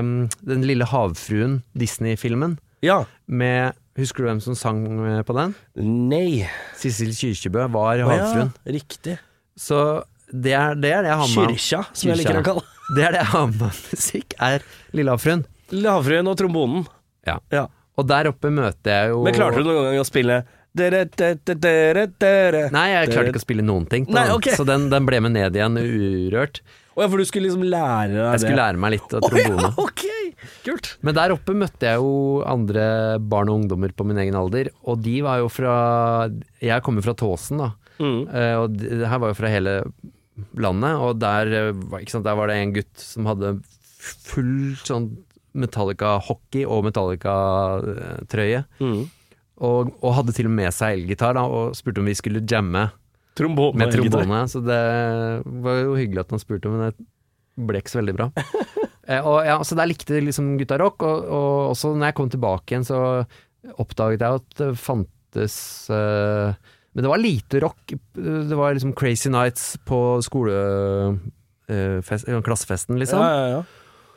[0.00, 3.04] um, Den lille havfruen, Disney-filmen, Ja.
[3.26, 5.54] med Husker du hvem som sang eh, på den?
[5.82, 6.44] Nei.
[6.78, 8.52] Sissel Kyrkjebø var Å havfruen.
[8.54, 9.16] ja, riktig.
[9.58, 9.80] Så
[10.30, 11.54] det er, det er det jeg har med.
[11.56, 12.62] Kyrkja, som jeg liker å kalle
[12.94, 14.62] Det er det jeg har med musikk, er
[14.96, 15.42] Lille havfruen.
[15.74, 16.86] Lavfruen og trombonen.
[17.28, 17.38] Ja.
[17.52, 17.66] Ja.
[17.98, 20.38] Og der oppe møter jeg jo Men klarte du noen gang å spille
[20.78, 22.60] dere, dere, dere.
[22.70, 24.50] Nei, jeg klarte ikke å spille noen ting på Nei, den, ok.
[24.54, 26.60] så den, den ble med ned igjen urørt.
[26.94, 28.28] Å ja, for du skulle liksom lære deg det?
[28.36, 29.72] Jeg skulle lære meg litt av Å ja, trombone.
[30.66, 30.92] Kult.
[31.06, 35.02] Men der oppe møtte jeg jo andre barn og ungdommer på min egen alder, og
[35.04, 35.74] de var jo fra
[36.62, 37.72] Jeg kommer fra Tåsen, da.
[37.98, 38.20] Mm.
[38.30, 39.80] Eh, og det her var jo fra hele
[40.58, 43.56] landet, og der, eh, sant, der var det en gutt som hadde
[43.98, 45.10] full sånn
[45.58, 48.64] Metallica-hockey og Metallica-trøye.
[48.78, 49.00] Mm.
[49.58, 52.88] Og, og hadde til og med med seg elgitar, og spurte om vi skulle jamme
[53.38, 53.78] Trombone.
[53.78, 54.42] med trombone.
[54.50, 54.82] Så det
[55.64, 58.30] var jo hyggelig at han spurte, men det ble ikke så veldig bra.
[59.08, 62.30] eh, og ja, Så der likte liksom gutta rock, og, og også når jeg kom
[62.32, 63.00] tilbake igjen, så
[63.80, 65.56] oppdaget jeg at det fantes
[65.92, 66.54] uh,
[66.94, 67.92] Men det var lite rock.
[68.14, 70.54] Det var liksom Crazy Nights på skole...
[71.68, 73.20] Uh, fest, klassefesten, liksom.
[73.20, 74.08] Ja, ja, ja.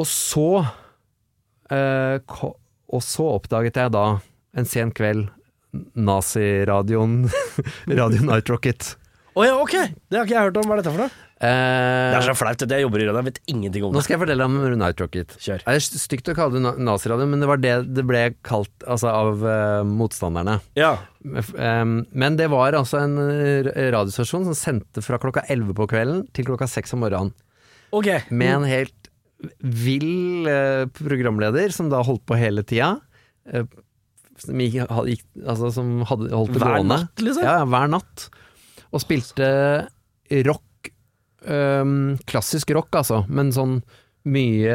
[0.00, 2.56] Og så uh, ko-
[2.88, 4.06] Og så oppdaget jeg da,
[4.56, 5.26] en sen kveld,
[5.94, 7.28] naziradioen
[8.00, 8.94] Radio Night Rocket.
[9.36, 9.76] Å ja, ok!
[10.10, 10.66] Det har ikke jeg hørt om.
[10.66, 11.29] Hva er dette for noe?
[11.40, 12.60] Eh, Det er så flaut.
[12.60, 13.96] Jeg jobber i radio, jeg vet ingenting om det.
[13.96, 15.36] nå skal jeg fortelle om Night Rocket.
[15.40, 15.62] Kjør.
[15.64, 19.08] Det er stygt å kalle det naziradio, men det var det det ble kalt altså,
[19.08, 20.58] av uh, motstanderne.
[20.76, 20.98] Ja.
[21.24, 26.26] Um, men det var altså en eh, radiostasjon som sendte fra klokka 11 på kvelden
[26.36, 27.32] til klokka 6 om morgenen.
[27.96, 28.12] Ok.
[28.28, 29.10] Med en helt
[29.64, 32.98] vill uh, programleder som da holdt på hele tida.
[33.48, 33.64] Uh,
[34.40, 37.00] som gikk, gikk, altså som hadde, holdt det gående.
[37.00, 37.48] Hver natt, liksom?
[37.48, 38.28] Ja, hver natt.
[38.92, 39.48] Og spilte
[40.44, 40.66] rock.
[41.48, 43.80] Ehm, klassisk rock, altså, men sånn
[44.28, 44.74] mye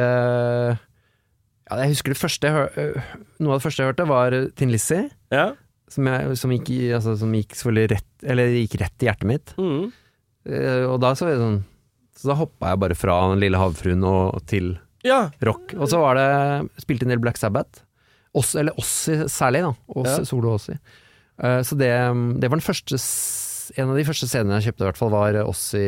[1.66, 2.96] ja, Jeg husker det første jeg hør,
[3.38, 5.06] Noe av det første jeg hørte, var Tin Lizzie.
[5.34, 5.52] Ja.
[5.90, 7.54] Som, jeg, som, gikk, altså, som gikk
[7.92, 9.54] rett Eller gikk rett i hjertet mitt.
[9.58, 9.92] Mm.
[10.46, 11.60] Uh, og da så jeg sånn
[12.18, 14.76] Så da hoppa jeg bare fra Den lille havfruen og til
[15.06, 15.28] ja.
[15.46, 15.76] rock.
[15.78, 17.84] Og så var det Spilte en del Black Sabbath.
[18.36, 19.72] Oss, eller Ossi særlig, da.
[19.94, 20.24] Oss, Ja.
[20.28, 20.74] Solo Ossi.
[21.38, 21.92] Uh, så det,
[22.40, 22.98] det var den første
[23.76, 25.84] En av de første scenene jeg kjøpte, i hvert fall, var Ossi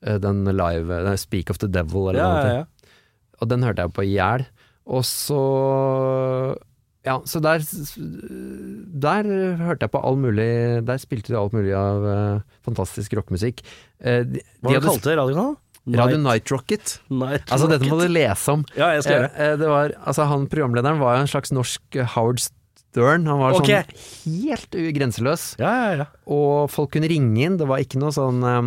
[0.00, 2.48] den live den Speak of the Devil, eller Ja, noe.
[2.48, 2.96] ja, ja.
[3.40, 4.46] Og den hørte jeg på i hjel.
[4.88, 5.40] Og så
[7.04, 9.28] Ja, så der Der
[9.60, 13.62] hørte jeg på all mulig Der spilte de alt mulig av uh, fantastisk rockemusikk.
[14.00, 15.56] Uh, de, Hva de kalte radiokanalen?
[15.88, 17.00] Radio Night Rocket.
[17.08, 18.64] Night Altså, dette må du lese om.
[18.76, 19.30] Ja, jeg skal gjøre.
[19.32, 23.26] Eh, eh, det var, altså, han programlederen var jo en slags norsk eh, Howard Stern.
[23.30, 23.82] Han var okay.
[23.88, 25.46] sånn helt grenseløs.
[25.60, 26.06] Ja, ja, ja.
[26.30, 27.58] Og folk kunne ringe inn.
[27.60, 28.60] Det var ikke noe sånn eh,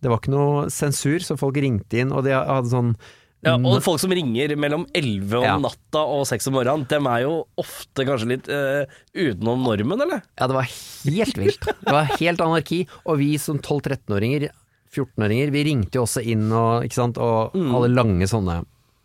[0.00, 2.94] Det var ikke noe sensur, så folk ringte inn, og de hadde sånn
[3.44, 5.54] Ja, og folk som ringer mellom 11 om Ja.
[5.60, 8.84] natta og 6 om morgenen, dem er jo ofte kanskje litt uh,
[9.16, 10.20] utenom normen, eller?
[10.36, 11.64] Ja, det var helt vilt.
[11.64, 12.82] Det var helt anarki.
[13.06, 14.50] Og vi som 12-13-åringer,
[14.92, 18.58] 14-åringer, vi ringte jo også inn og, ikke sant, og alle lange sånne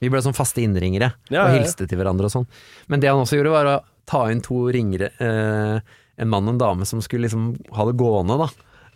[0.03, 1.31] Vi ble sånn faste innringere Mm.
[1.31, 1.60] Ja, og ja, ja.
[1.62, 2.47] hilste til hverandre og sånn.
[2.91, 5.79] Men det han også gjorde, var å ta inn to ringere, uh,
[6.19, 8.49] en mann og en dame som skulle liksom ha det gående, da,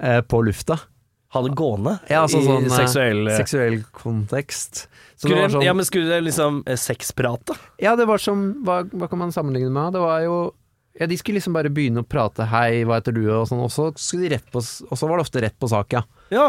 [0.03, 0.75] uh, på lufta.
[1.30, 4.88] Ha det gående Ja, altså i sånn eh, seksuell eh, seksuell kontekst.
[5.20, 7.58] Skulle, sånn, Ja, men skulle det liksom eh, sexprate?
[7.82, 9.94] Ja, det var som Hva, hva kan man sammenligne med?
[9.98, 10.39] Det var jo
[11.00, 13.70] ja, De skulle liksom bare begynne å prate 'hei, hva heter du?' og sånn, og
[13.72, 16.02] så, skulle de rett på, og så var det ofte rett på sak, ja.
[16.34, 16.48] Ja.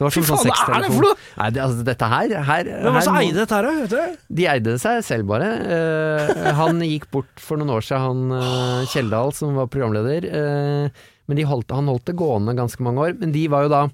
[0.00, 1.16] Det var Fy faen, sånn faen, hva er det for noe?
[1.36, 3.68] Nei, det, altså, dette her, her, Men hva det som eide dette her?
[3.82, 4.22] Vet du?
[4.38, 5.50] De eide seg selv, bare.
[5.68, 10.24] Uh, han gikk bort for noen år siden, han uh, Kjeldal, som var programleder.
[10.24, 13.12] eh, men de holdt, han holdt det gående ganske mange år.
[13.20, 13.84] Men de var jo da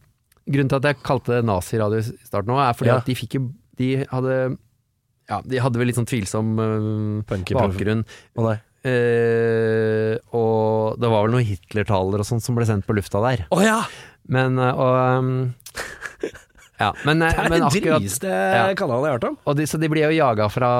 [0.46, 3.00] Grunnen til at jeg kalte det naziradio i starten òg, er fordi Ja.
[3.02, 4.56] at de fikk jo De hadde
[5.28, 8.04] Ja, de hadde vel litt sånn tvilsom uh, bakgrunn.
[8.38, 8.52] Oh.
[8.86, 13.42] Eh, og det var vel noen Hitler-taler og sånt som ble sendt på lufta der.
[13.50, 13.80] Oh, ja!
[14.30, 15.54] Men uh, og um,
[16.78, 18.70] Ja, men, eh, Det er den driste ja.
[18.78, 19.38] kanalen jeg har hørt om.
[19.58, 20.70] de, Så de ble jo jaga fra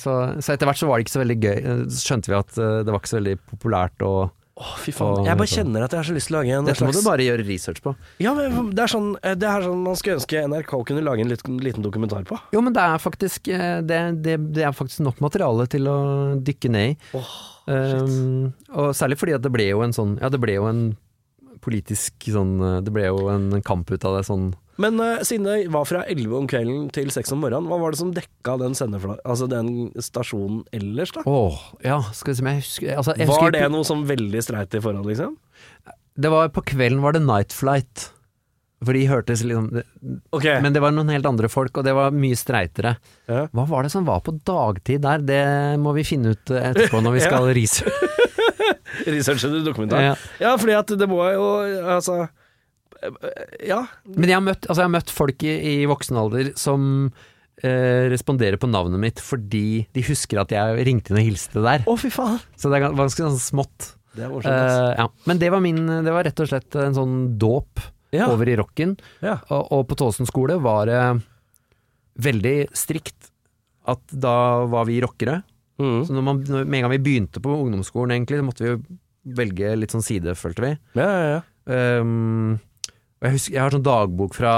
[0.00, 1.58] så, så etter hvert så var det ikke så veldig gøy.
[1.92, 4.14] Så skjønte vi at det var ikke så veldig populært å
[4.52, 5.24] Å, fy faen.
[5.24, 7.00] Jeg bare kjenner at jeg har så lyst til å lage en Dette må du
[7.06, 7.94] bare gjøre research på.
[8.20, 11.24] Ja, men det er sånn, eh, det er sånn man skulle ønske NRK kunne lage
[11.24, 12.36] en liten, liten dokumentar på.
[12.52, 15.96] Jo, men det er faktisk eh, det, det, det er faktisk nok materiale til å
[16.36, 16.98] dykke ned i.
[17.16, 20.64] Åh, Um, og særlig fordi at det ble jo en sånn Ja, det ble jo
[20.66, 20.80] en
[21.62, 24.48] politisk sånn eh, Det ble jo en kamp ut av det sånn
[24.80, 27.92] Men uh, siden det var fra 11 om kvelden til 6 om morgenen, hva var
[27.92, 28.72] det som dekka den.
[29.24, 31.22] Altså den stasjonen ellers, da?
[31.28, 34.06] Åh, ja, skal vi se om jeg husker altså, jeg Var husker, det noe som
[34.08, 35.36] veldig streit i forhold, liksom?
[36.16, 38.10] det var På kvelden var det Night Flight.
[38.82, 39.86] For de hørtes liksom det-
[40.64, 42.96] Men det var noen helt andre folk, og det var mye streitere.
[43.28, 43.46] ja.
[43.54, 45.18] Hva var det som var på dagtid der?
[45.22, 47.28] Det må vi finne ut eh, etterpå når vi Ja.
[47.30, 48.08] skal researche.
[49.06, 50.02] Researcher du dokumentar?
[50.02, 50.14] Ja.
[50.40, 51.46] Ja, fordi at det må jo
[51.94, 52.28] Altså eh,
[53.66, 53.82] Ja.
[54.06, 56.84] Men jeg har møtt, altså jeg har møtt folk i, i voksen alder som
[57.62, 61.82] eh, responderer på navnet mitt fordi de husker at jeg ringte inn og hilste der.
[61.88, 62.38] Å, fy faen.
[62.58, 63.92] Så det er ganske sånn smått.
[64.14, 64.46] Det er ass.
[64.46, 65.08] Eh, ja.
[65.30, 67.80] Men det var min Det var rett og slett en sånn dåp
[68.12, 68.26] Ja.
[68.28, 68.96] over i rocken.
[69.24, 69.38] Ja.
[69.48, 71.02] Og, og på Tåsen skole var det
[72.22, 73.30] veldig strikt
[73.88, 75.40] at da var vi rockere.
[75.80, 76.02] Mm.
[76.06, 78.68] Så når man, når, med en gang vi begynte på ungdomsskolen, egentlig, så måtte vi
[78.74, 78.82] jo
[79.38, 80.70] velge litt sånn side, følte vi.
[81.00, 81.40] Ja, ja, ja.
[82.02, 82.60] Um,
[83.22, 84.52] Og jeg husker, jeg har sånn dagbok fra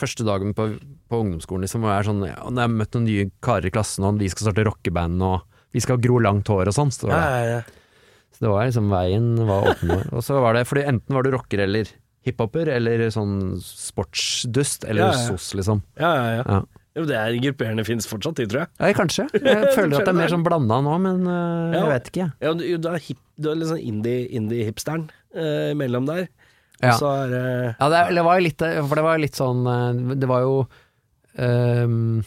[0.00, 0.64] første dagen på,
[1.06, 3.68] på ungdomsskolen, liksom, og jeg er sånn ja, Når jeg har møtt noen nye karer
[3.68, 5.44] i klassen, og vi skal starte rockeband, og
[5.76, 7.06] vi skal gro langt hår og sånn, Så.
[7.12, 7.60] Ja, ja, ja.
[8.34, 9.92] Så det var liksom veien var åpen.
[10.16, 11.86] Og så var det, fordi enten var du rocker eller
[12.26, 15.82] hiphoper, eller sånn sportsdust, eller sos, liksom.
[16.00, 16.44] ja, ja, ja.
[16.58, 16.60] Ja.
[16.98, 18.70] Jo, det er grupperende fins fortsatt, de, tror jeg.
[18.80, 19.28] Ja, kanskje.
[19.38, 22.26] Jeg føler at det er mer sånn blanda nå, men uh, jeg vet ikke.
[22.42, 25.04] Ja, du, du er, hip, du er litt sånn indie- indie-hipsteren
[25.38, 26.26] eh, mellom der.
[26.82, 26.94] Ja.
[26.96, 27.32] Så er
[27.78, 30.40] Ja, det, det var jo litt For det var jo litt sånn eh, Det var
[30.46, 30.54] jo
[31.36, 32.22] um,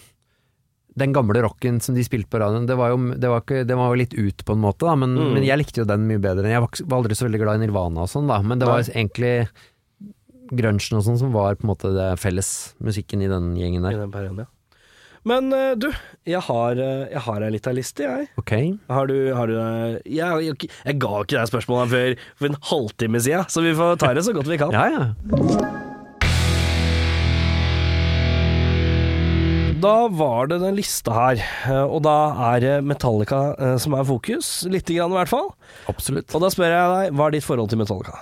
[0.93, 3.77] Den gamle rocken som de spilte på radioen, det var jo, det var ikke, det
[3.79, 5.31] var jo litt ut på en måte, da, men, Mm.
[5.33, 6.45] men jeg likte jo den mye bedre.
[6.51, 8.93] Jeg var, aldri så veldig glad i Nirvana og sånn, da, men det var Nei.
[8.93, 9.33] egentlig
[10.53, 13.97] grunchen og sånn som var på en måte det felles musikken i den gjengen der.
[13.97, 14.51] i den perioden, ja.
[15.23, 15.87] Men eh, du,
[16.27, 18.27] jeg har, eh, jeg har ei lita liste, jeg.
[18.39, 18.51] Ok.
[18.91, 22.59] Har du, har du eh, jeg, jeg, jeg ga ikke deg spørsmålet før for en
[22.71, 24.75] halvtime siden, så vi får ta det så godt vi kan.
[24.75, 25.03] Ja, ja.
[29.83, 31.41] Da var det den lista her,
[31.91, 32.15] og da
[32.53, 33.41] er det Metallica
[33.83, 35.49] som er fokus, lite grann i hvert fall.
[35.91, 36.31] Absolutt.
[36.31, 38.21] Og da spør jeg deg, hva er ditt forhold til Metallica?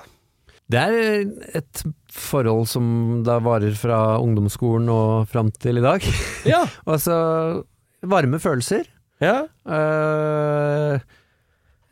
[0.72, 1.28] Det er
[1.60, 2.86] et forhold som
[3.26, 6.06] da varer fra ungdomsskolen og fram til i dag.
[6.50, 7.64] Ja, Altså
[8.02, 8.88] varme følelser.
[9.22, 9.46] ja.
[9.66, 11.00] Uh,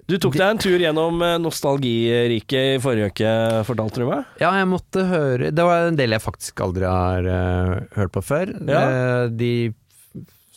[0.10, 3.34] Du tok deg en tur gjennom eh, nostalgiriket i forrige uke,
[3.68, 4.24] fortalte du meg?
[4.42, 8.24] Ja, jeg måtte høre Det var en del jeg faktisk aldri har uh, hørt på
[8.26, 8.56] før.
[8.66, 8.82] Ja.
[8.90, 9.52] Uh, de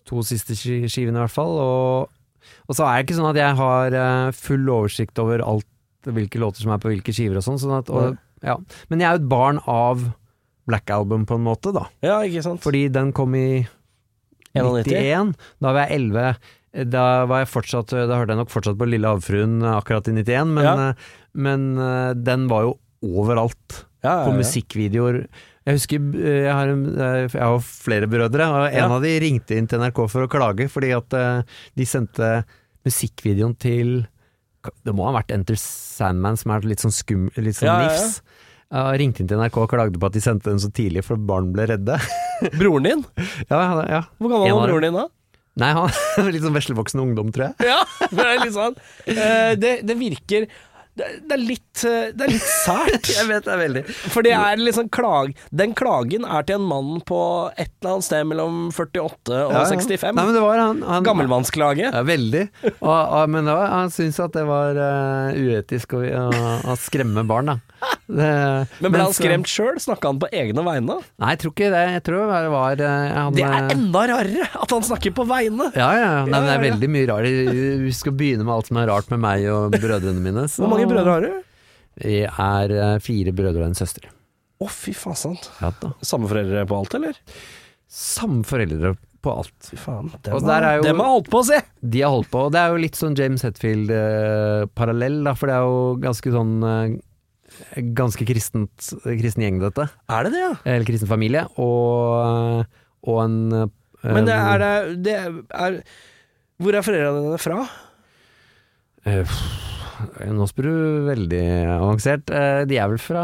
[0.08, 1.52] to siste skivene, i hvert fall.
[1.52, 3.98] Og, og så er det ikke sånn at jeg har
[4.34, 5.68] full oversikt over alt
[6.08, 7.60] hvilke låter som er på hvilke skiver og sånn.
[7.62, 8.56] sånn at, og, ja.
[8.90, 10.02] Men jeg er jo et barn av
[10.66, 11.86] Black Album, på en måte, da.
[12.06, 12.62] Ja, ikke sant?
[12.62, 13.62] Fordi den kom i
[14.54, 14.86] 91.
[14.92, 15.32] 91.
[15.64, 16.34] Da var jeg 11.
[16.88, 20.52] Da var jeg fortsatt Da hørte jeg nok fortsatt på Lille havfruen akkurat i 91,
[20.56, 20.74] men, Ja.
[20.90, 20.94] eh,
[21.34, 25.26] men eh, den var jo overalt ja, på musikkvideoer.
[25.66, 29.56] Jeg husker eh, jeg har, eh, jeg har flere brødre, og en av de ringte
[29.58, 31.42] inn til NRK for å klage, fordi at eh,
[31.76, 32.32] de sendte
[32.86, 33.92] musikkvideoen til
[34.86, 37.94] Det må ha vært Enter Sandman, som er litt sånn skum, litt sånn Ja, ja,
[37.98, 38.10] ja.
[38.72, 38.82] Nifs.
[38.88, 41.20] har ringte inn til NRK og klagde på at de sendte den så tidlig, for
[41.20, 41.98] barn ble redde.
[42.58, 43.04] Broren din?
[43.50, 44.04] ja, ja.
[44.18, 45.08] Hvor gammel var broren din da?
[45.60, 45.90] Nei, han
[46.22, 47.72] er litt sånn veslevoksen ungdom, tror jeg.
[47.72, 47.80] Ja,
[48.16, 50.48] det er litt sånn eh, det, det virker
[50.98, 53.08] det, det er litt eh, Det er litt sært.
[53.16, 53.82] Jeg vet det er veldig.
[54.12, 57.20] For det er liksom klag Den klagen er til en mann på
[57.56, 60.12] et eller annet sted mellom 48 og 65.
[60.12, 61.88] Nei, men det var han, han Gammelmannsklage.
[61.88, 62.44] Ja, veldig.
[62.74, 67.24] Og, og, men var, han syntes at det var uh, uetisk å, å, å skremme
[67.28, 67.58] barn, da.
[68.12, 68.28] Det,
[68.82, 69.78] Men ble han skremt sjøl?
[69.82, 70.98] Snakka han på egne vegne?
[71.22, 71.82] Nei, jeg tror ikke det.
[71.96, 75.70] Jeg tror det var eh, han, Det er enda rarere at han snakker på vegne!
[75.78, 76.22] ja, ja, ja.
[76.26, 76.64] Nei, men det er Ja, ja, ja.
[76.68, 77.28] veldig mye rart.
[77.86, 80.46] Vi skal begynne med alt som er rart med meg og brødrene mine.
[80.50, 80.62] Så.
[80.62, 81.48] Hvor mange brødre har du?
[82.02, 84.08] Vi er eh, fire brødre og en søster.
[84.62, 85.48] Å, fy faen sant.
[85.60, 85.72] Ja.
[86.06, 87.18] Samme foreldre på alt, eller?
[87.92, 89.54] Samme foreldre på alt.
[89.68, 90.10] Fy faen.
[90.22, 91.60] dem, Og der er jo- dem har holdt på å se!
[91.82, 95.54] De har holdt på, og det er jo litt sånn James Hetfield-parallell, eh, for det
[95.56, 97.00] er jo ganske sånn eh,
[97.92, 99.84] Ganske kristent, kristen gjeng, dette.
[100.08, 100.52] Er det det, ja?
[100.64, 101.42] Eller kristen familie.
[101.60, 102.64] Og,
[103.04, 103.66] og en eh,
[104.08, 105.16] Men det er det, det
[105.52, 105.76] er
[106.56, 107.58] Hvor er foreldrene dine fra?
[109.04, 109.36] Uh,
[110.32, 110.74] Nå spør du
[111.08, 111.42] veldig
[111.76, 112.30] avansert.
[112.32, 113.22] Eh, De er vel fra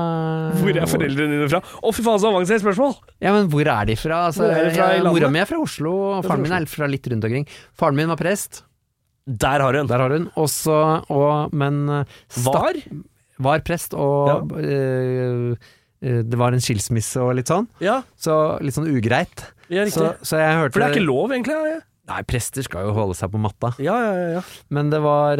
[0.61, 1.61] Hvor er foreldrene dine fra?
[1.83, 2.95] Å, fy faen, så avansert spørsmål!
[3.25, 4.21] Ja, men hvor er de fra?
[4.31, 5.12] Altså, Hvor er de fra landet?
[5.17, 7.47] Mora mi er fra Oslo, og faren min er fra litt rundt omkring.
[7.79, 8.62] Faren min var prest,
[9.29, 9.87] Der har hun.
[9.91, 10.29] der har hun.
[10.41, 10.79] Også,
[11.12, 12.79] og, men eh, Var?
[13.38, 14.38] var prest, og ja.
[14.62, 15.53] øh,
[16.03, 17.69] øh, det var en skilsmisse og litt sånn.
[17.85, 19.45] Ja, Så litt sånn ugreit.
[19.69, 19.85] ja.
[19.93, 21.55] Så, så jeg hørte For det er ikke lov, egentlig?
[21.75, 23.75] Ja, Nei, prester skal jo holde seg på matta.
[23.85, 24.29] ja, ja.
[24.38, 24.43] ja.
[24.73, 25.37] Men det var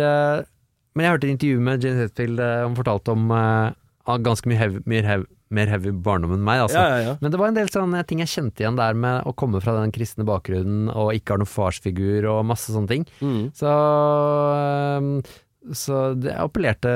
[0.99, 4.59] Men jeg hørte et intervju med James Hetfield, hun han fortalte om eh, ganske mye
[4.59, 6.81] heavy, mer, heavy, mer heavy barndom enn meg, altså.
[6.83, 7.13] ja, ja, ja.
[7.23, 9.77] Men det var en del sånne ting jeg kjente igjen der med å komme fra
[9.79, 13.07] den kristne bakgrunnen og ikke har noen farsfigur og masse sånne ting.
[13.23, 13.45] Mm.
[13.57, 13.77] Så,
[14.59, 15.39] eh,
[15.77, 16.91] så det appellerte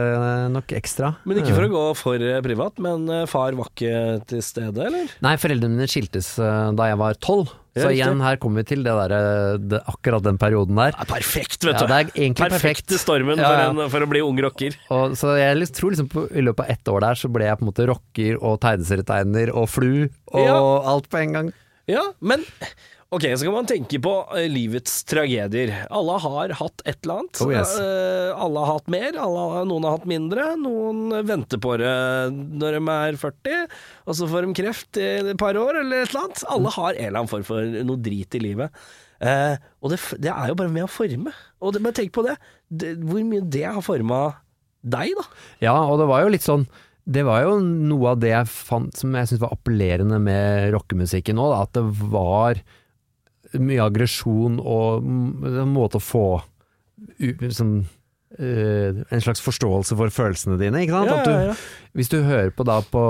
[0.53, 1.15] nok ekstra.
[1.29, 4.87] Men ikke for å gå for eh, privat, men eh, far var ikke til stede,
[4.89, 5.11] eller?
[5.25, 7.53] Nei, foreldrene mine skiltes eh, da jeg var tolv.
[7.73, 10.93] Ja, Så igjen, her kommer vi til det der, det, akkurat den perioden der.
[10.93, 11.89] Er perfekt, vet Ja, du.
[11.89, 13.01] det er egentlig Perfekte perfekt.
[13.01, 14.77] stormen Ja, For, en, for å bli ung rocker.
[14.93, 17.57] Og, så jeg tror liksom på, i løpet av ett år der så ble jeg
[17.57, 19.93] på en måte rocker og tegneserietegner og flu
[20.35, 20.59] og Ja.
[20.93, 21.53] alt på en gang.
[21.89, 22.45] Ja, men
[23.13, 25.75] Ok, så kan man tenke på eh, livets tragedier.
[25.93, 27.41] Alle har hatt et eller annet.
[27.45, 27.75] Oh, yes.
[27.77, 30.47] Eh, alle har hatt mer, alle, noen har hatt mindre.
[30.57, 31.93] Noen venter på det
[32.33, 33.67] når de er 40,
[34.07, 36.45] og så får de kreft i et par år, eller et eller annet.
[36.57, 38.83] Alle har en eller annen form for noe drit i livet.
[39.21, 41.37] Eh, og det, det er jo bare med å forme.
[41.61, 42.39] Og det, men tenk på det.
[42.73, 44.25] det hvor mye det har forma
[44.81, 45.29] deg, da.
[45.69, 46.65] Ja, og det var jo litt sånn
[47.03, 51.41] det var jo noe av det jeg fant som jeg syntes var appellerende med rockemusikken
[51.43, 51.83] òg, at det
[52.13, 52.61] var
[53.61, 56.27] mye aggresjon og en måte å få
[57.19, 57.75] liksom,
[58.39, 61.11] eh, en slags forståelse for følelsene dine, ikke sant?
[61.11, 61.91] Ja, du, ja, ja.
[61.99, 63.05] Hvis du hører på da på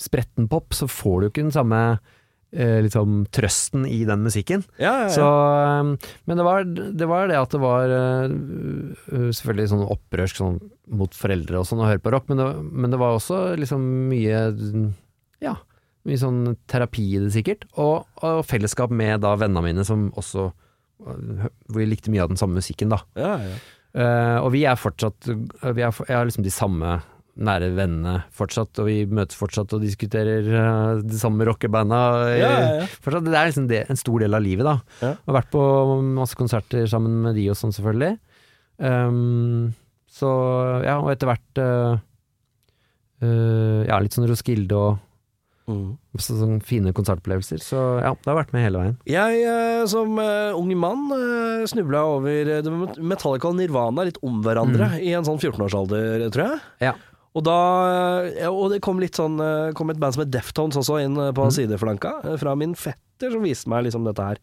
[0.00, 1.80] spretten pop, så får du ikke den samme
[2.52, 4.64] eh, liksom, trøsten i den musikken.
[4.78, 5.14] ja, ja, ja.
[5.14, 10.40] Så, um, men det var, det var det at det var uh, selvfølgelig sånn opprørsk
[10.40, 13.50] sånn, mot foreldre og sånn å høre på rock, men det, men det var også
[13.60, 14.46] liksom mye
[15.40, 15.54] Ja,
[16.08, 16.40] mye sånn
[16.70, 20.50] terapi i det sikkert, og, og fellesskap med da vennene mine som også
[21.00, 23.02] hvor vi likte mye av den samme musikken, da.
[23.18, 23.60] ja, ja.
[23.90, 27.00] Uh, og vi er fortsatt vi er, Jeg har liksom de samme
[27.40, 31.98] nære vennene fortsatt, og vi møtes fortsatt og diskuterer uh, de samme rockebanda.
[32.38, 33.20] Ja, ja, ja.
[33.24, 34.76] Det er liksom det, en stor del av livet, da.
[35.02, 35.12] Ja.
[35.26, 35.62] har vært på
[36.20, 38.18] masse konserter sammen med de og sånn, selvfølgelig.
[38.78, 39.72] Um,
[40.10, 40.30] så
[40.86, 41.98] ja, og etter hvert uh,
[43.20, 45.00] Ja, litt sånn Roskilde og
[45.70, 45.90] Mm.
[46.18, 47.60] så, sånne fine konsertopplevelser.
[47.62, 48.96] Så ja, det har vært med hele veien.
[49.08, 54.18] Jeg eh, som uh, ung mann uh, snubla over eh, det Metallica og Nirvana litt
[54.26, 56.60] om hverandre i en sånn 14-årsalder, tror jeg.
[56.90, 56.96] Ja.
[57.30, 57.58] Og da
[58.50, 61.30] Og det kom litt sånn eh, kom et band som het Deftones også inn på
[61.38, 64.40] på sideflanka, eh, fra min fetter som viste meg liksom dette her.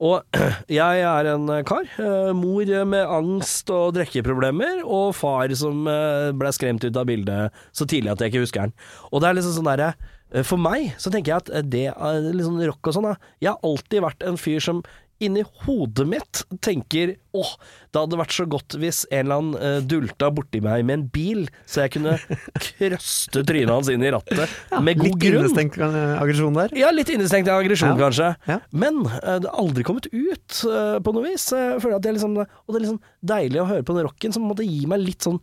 [0.00, 0.24] Og
[0.80, 1.88] jeg er en eh, kar.
[2.00, 7.60] eh, Mor med angst og drikkeproblemer, og far som eh, ble skremt ut av bildet
[7.72, 8.76] så tidlig at jeg ikke husker den.
[9.12, 10.08] Og det er liksom sånn derre eh,
[10.46, 13.32] For meg så tenker jeg at eh, det er litt sånn rock og sånn, da.
[13.42, 14.82] Jeg har alltid vært en fyr som
[15.22, 17.50] inni hodet mitt tenker åh,
[17.94, 21.04] det hadde vært så godt hvis en eller annen eh, dulta borti meg med en
[21.14, 22.16] bil, så jeg kunne
[22.66, 24.50] krøste trynet hans inn i rattet
[24.82, 25.44] med god Litt grunn.
[25.44, 26.74] innestengt eh, aggresjon der.
[26.78, 27.98] Ja, litt innestengt aggresjon, Ja.
[28.08, 28.30] kanskje.
[28.50, 28.58] Ja.
[28.72, 31.46] Men eh, det har aldri kommet ut uh, på noe vis.
[31.54, 33.00] Jeg føler at det er liksom, og det er liksom
[33.34, 35.38] deilig å høre på den rocken som måtte gi meg litt sånn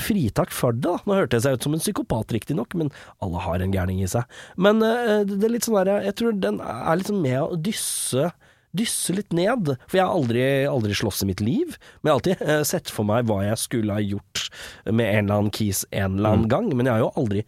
[0.00, 0.84] fritak for det.
[0.84, 0.98] Da.
[1.08, 2.92] Nå hørte jeg ut som en psykopat, riktignok, men
[3.24, 4.28] alle har en gærning i seg.
[4.60, 7.40] Men uh, det det er litt sånn der, jeg tror den er litt sånn med
[7.42, 8.30] å dysse
[8.74, 11.76] Dysse litt ned, for jeg har aldri, aldri slåss i mitt liv.
[12.00, 14.48] Men jeg har alltid eh, sett for meg hva jeg skulle ha gjort
[14.90, 16.68] med en eller annen kis en eller annen gang.
[16.74, 17.44] Men jeg har jo aldri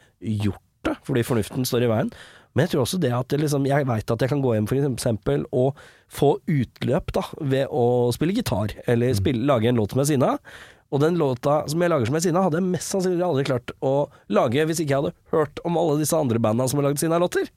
[0.46, 2.12] gjort det, fordi fornuften står i veien.
[2.56, 4.68] Men jeg tror også det at det liksom, jeg veit at jeg kan gå hjem
[4.70, 5.76] for eksempel og
[6.08, 10.12] få utløp da, ved å spille gitar, eller spille, lage en låt som jeg er
[10.14, 10.30] sinna.
[10.94, 13.44] Og den låta som jeg lager som jeg er sinna, hadde jeg mest sannsynlig aldri
[13.50, 13.92] klart å
[14.32, 17.20] lage hvis ikke jeg hadde hørt om alle disse andre banda som har lagd sine
[17.20, 17.50] låter.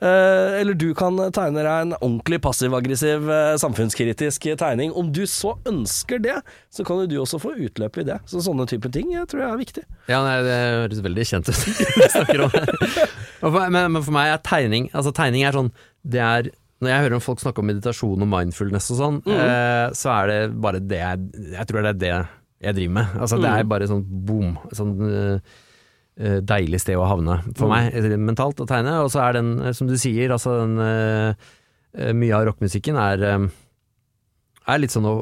[0.00, 4.92] Eh, eller du kan tegne deg en ordentlig passiv-aggressiv, eh, samfunnskritisk tegning.
[4.92, 6.36] Om du så ønsker det,
[6.70, 8.18] så kan jo du også få utløp i det.
[8.28, 9.84] Så sånne type ting jeg tror jeg er viktig.
[10.12, 11.64] Ja, nei, det høres veldig kjent ut.
[12.16, 12.54] snakker om
[13.70, 15.68] men, men for meg er tegning Altså tegning er sånn
[16.06, 16.48] Det er
[16.82, 20.32] Når jeg hører om folk snakke om meditasjon og mindfulness og sånn, eh, så er
[20.32, 22.12] det bare det jeg Jeg tror det er det
[22.66, 23.16] jeg driver med.
[23.20, 24.54] Altså Det er bare sånn boom.
[24.74, 25.56] Sånn eh, eh,
[26.40, 28.94] deilig sted å havne for meg eh, mentalt å tegne.
[29.04, 31.34] Og så er den, eh, som du sier, altså den eh,
[31.96, 33.44] eh, Mye av rockmusikken er eh,
[34.66, 35.12] er litt sånn å,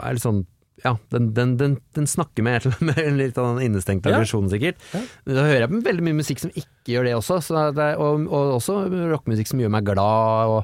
[0.00, 0.44] er litt sånn
[0.84, 4.20] ja, den, den, den, den snakker med, med litt av den innestengte Ja.
[4.20, 4.78] aggresjonen, sikkert.
[5.26, 8.28] Da hører jeg på veldig mye musikk som ikke gjør det også, så det og,
[8.30, 10.52] og også rockemusikk som gjør meg glad.
[10.54, 10.60] Og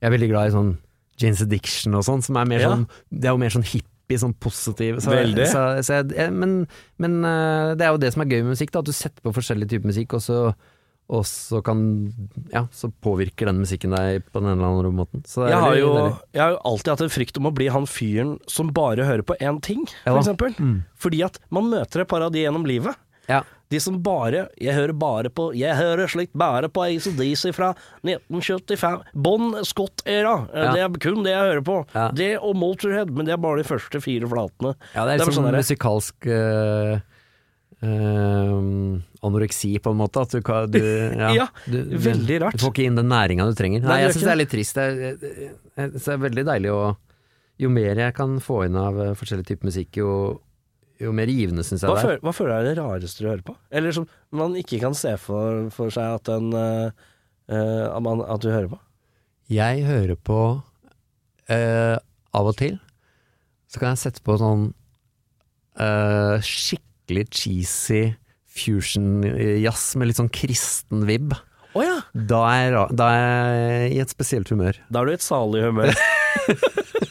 [0.00, 0.72] jeg er veldig glad i sånn
[1.20, 2.72] Janes Addiction og sånn, som er mer Ja.
[2.72, 3.68] sånn Det er jo mer sånn
[4.08, 4.98] hippie, sånn positiv.
[5.04, 5.46] Så, Veldig.
[5.50, 6.66] Så, så jeg, men
[6.98, 9.22] men eh, det er jo det som er gøy med musikk, da, at du setter
[9.22, 10.42] på forskjellige typer musikk, og så
[11.08, 11.78] og så kan
[12.52, 15.22] Ja, så påvirker den musikken deg på den ene eller andre måten.
[15.24, 15.92] Jeg har, jo,
[16.36, 19.24] jeg har jo alltid hatt en frykt om å bli han fyren som bare hører
[19.24, 20.20] på én ting, for ja.
[20.20, 20.52] eksempel.
[20.60, 20.82] Mm.
[21.00, 23.00] Fordi at man møter et par av de gjennom livet.
[23.24, 23.40] Ja.
[23.68, 29.02] De som bare Jeg hører bare på Jeg hører slikt bare på ACDC fra 1975.
[29.14, 30.48] Bon Scott-æra.
[30.54, 30.72] Eh, Ja.
[30.72, 31.76] Det er kun det jeg hører på.
[31.94, 32.06] Ja.
[32.16, 34.74] Det og Motorhead, men det er bare de første fire flatene.
[34.94, 36.98] Ja, det er er sånn musikalsk øh,
[37.82, 40.22] øh, anoreksi, på en måte.
[40.24, 40.40] At du
[40.72, 40.78] du,
[41.22, 42.56] ja, Ja, du, veldig rart.
[42.56, 43.84] Du får ikke inn den næringa du trenger.
[43.86, 44.74] Nei, jeg syns det er litt trist.
[44.74, 45.44] Det er,
[45.76, 46.82] jeg synes det er veldig deilig å
[47.58, 50.10] Jo mer jeg kan få inn av forskjellig type musikk, jo,
[50.98, 52.08] jo mer givende syns jeg Hva, det er.
[52.08, 53.54] føler, hva føler du er det rareste du hører på?
[53.70, 58.42] Eller som man ikke kan se for, for seg at, en, eh, at, man, at
[58.42, 58.80] du hører på?
[59.48, 61.96] Jeg hører på uh,
[62.36, 62.76] Av og til
[63.68, 64.70] så kan jeg sette på sånn
[65.76, 68.02] uh, skikkelig cheesy
[68.58, 71.34] fusion-jazz med litt sånn kristen vib.
[71.76, 71.98] Oh, ja!
[72.12, 74.80] Da er, da er jeg i et spesielt humør.
[74.88, 75.92] Da er du i et salig humør.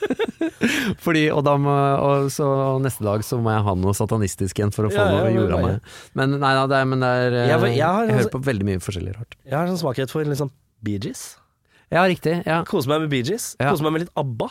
[1.05, 2.47] Fordi, og, da må, og så
[2.83, 5.59] neste dag så må jeg ha noe satanistisk igjen for å få Ja, noe jorda
[5.63, 5.89] meg.
[6.17, 8.65] Men nei da, det er, men det er jeg, Jeg- jeg har- hører på veldig
[8.71, 9.35] mye forskjellig rart.
[9.45, 10.51] Jeg har sånn svakhet for liksom
[10.83, 11.25] Bee Gees.
[11.91, 12.41] Ja, riktig.
[12.45, 12.63] Ja.
[12.67, 13.55] Kose meg med Bee Gees.
[13.59, 14.49] Kose meg med litt ABBA.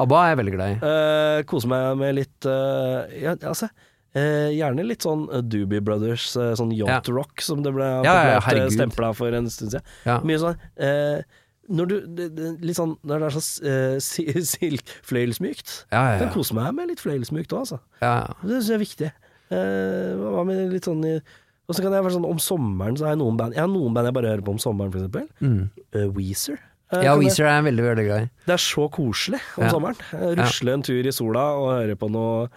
[0.00, 0.76] ABBA er jeg veldig glad i.
[0.86, 3.66] Uh, kose meg med litt uh, ja, altså,
[4.14, 8.14] eh, gjerne litt sånn eh, Doobie Brothers, eh, sånn yacht rock, som det ble Ja,
[8.36, 9.82] ja, eh, stempla for en stund siden.
[10.06, 10.20] Ja.
[10.26, 11.22] Mye sånn eh,
[11.70, 15.74] Når du det, det, Litt sånn Når det er sånn uh, si- silk fløyelsmykt.
[15.92, 16.32] Ja, ja, Kan ja.
[16.34, 17.78] kose meg med litt fløyelsmykt òg, altså.
[18.02, 18.14] ja.
[18.42, 19.10] Det syns jeg er viktig.
[19.50, 23.14] Eh, hva med litt sånn Og så kan jeg være sånn om sommeren, så har
[23.16, 25.28] jeg noen band Jeg har noen band jeg bare hører på om sommeren, for eksempel.
[25.42, 25.62] Mm.
[25.94, 26.58] Uh, Weezer.
[26.90, 28.30] Ja Weezer er en veldig, veldig glad i.
[28.48, 29.70] Det er så koselig om Ja.
[29.70, 30.00] sommeren.
[30.40, 32.48] Rusle en tur i sola og høre på noe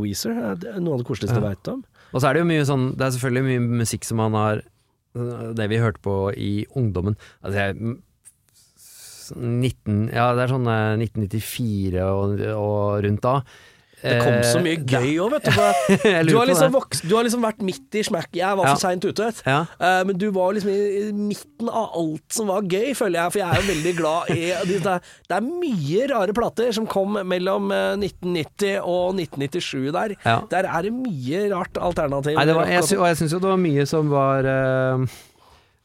[0.00, 0.32] Weezer.
[0.56, 1.82] Det er noe av det koseligste jeg veit om.
[2.14, 4.62] Og så er det jo mye sånn Det er selvfølgelig mye musikk som man har
[5.56, 7.96] Det vi hørte på i ungdommen Altså jeg
[9.34, 13.40] 19, ja, det er sånn eh, 1994 og, og rundt da.
[13.96, 15.52] Det kom så mye gøy òg, vet du.
[16.28, 18.28] Du har, liksom vokst, du har liksom vært midt i smack.
[18.36, 18.74] Jeg var Ja.
[18.74, 19.30] for seint ute.
[19.46, 19.62] Ja.
[19.80, 23.34] Eh, men du var liksom i, midten av alt som var gøy, føler jeg.
[23.34, 25.00] For jeg er jo veldig glad i Det er,
[25.32, 30.16] det mye rare plater som kom mellom eh, 1990 og 1997 der.
[30.26, 30.36] Ja.
[30.52, 32.36] Der er det mye rart alternativ.
[32.36, 35.08] Nei, det var, jeg, og jeg syns jo det var mye som var eh,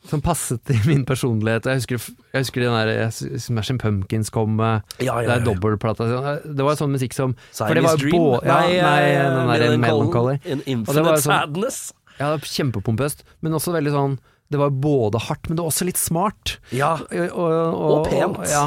[0.10, 1.68] Som passet til min personlighet.
[1.70, 2.00] Jeg husker,
[2.34, 4.82] jeg husker den der jeg Smashing Pumpkins kom med.
[4.98, 5.46] Ja, ja, Det er ja.
[5.54, 6.08] dobbeltplata.
[6.44, 8.48] Det var sånn musikk som For det var jo Dream?
[8.50, 10.40] ja, nei, den der Melancholy.
[10.46, 11.94] In Infinite sånn- Sadness.
[12.20, 14.18] Ja, kjempepompøst, men også veldig sånn
[14.52, 16.58] Det var både hardt, men det var også litt smart.
[16.76, 16.96] Ja.
[17.00, 18.42] Og, og, Og pent.
[18.50, 18.66] ja.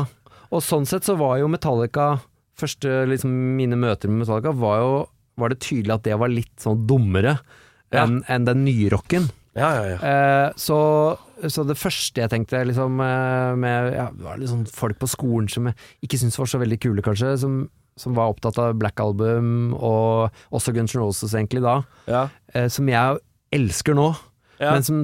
[0.50, 2.20] og sånn sett så var jo Metallica
[2.56, 4.94] Første liksom, mine møter med Metallica var jo
[5.36, 7.40] Var det tydelig at det var litt sånn dummere
[7.92, 8.04] Ja.
[8.06, 9.28] enn en den nyrocken.
[9.54, 9.98] Ja, ja, ja.
[10.02, 10.78] Eh, så,
[11.50, 15.48] så det første jeg tenkte liksom eh, med ja, det var sånn folk på skolen
[15.52, 15.76] som jeg
[16.06, 17.56] ikke syntes var så veldig kule, kanskje, som,
[18.00, 21.80] som var opptatt av Black Album og også Guns N' Roses egentlig da,
[22.10, 22.26] ja.
[22.54, 23.20] eh, som jeg
[23.54, 24.12] elsker nå,
[24.62, 24.70] Ja.
[24.76, 25.02] men som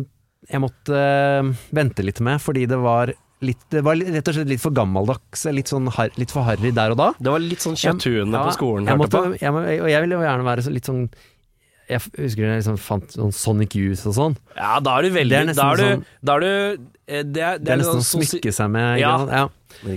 [0.51, 4.51] jeg måtte eh, vente litt med, fordi det var litt Det var rett og slett
[4.51, 5.87] litt for gammeldags, litt, sånn
[6.21, 7.07] litt for harry der og da.
[7.17, 9.39] Det var litt sånn kjøtthuene på skolen, jeg hørte måtte, på.
[9.41, 11.07] jeg, og jeg ville jo gjerne være litt sånn
[11.91, 14.37] Jeg husker jeg liksom fant sånn Sonic Youth og sånn.
[14.57, 17.43] Ja, da er du veldig er Da er du, sånn- da er du eh, Det
[17.43, 19.01] er, Det er nesten å smykke seg med.
[19.03, 19.17] Ja.
[19.31, 19.49] Ja.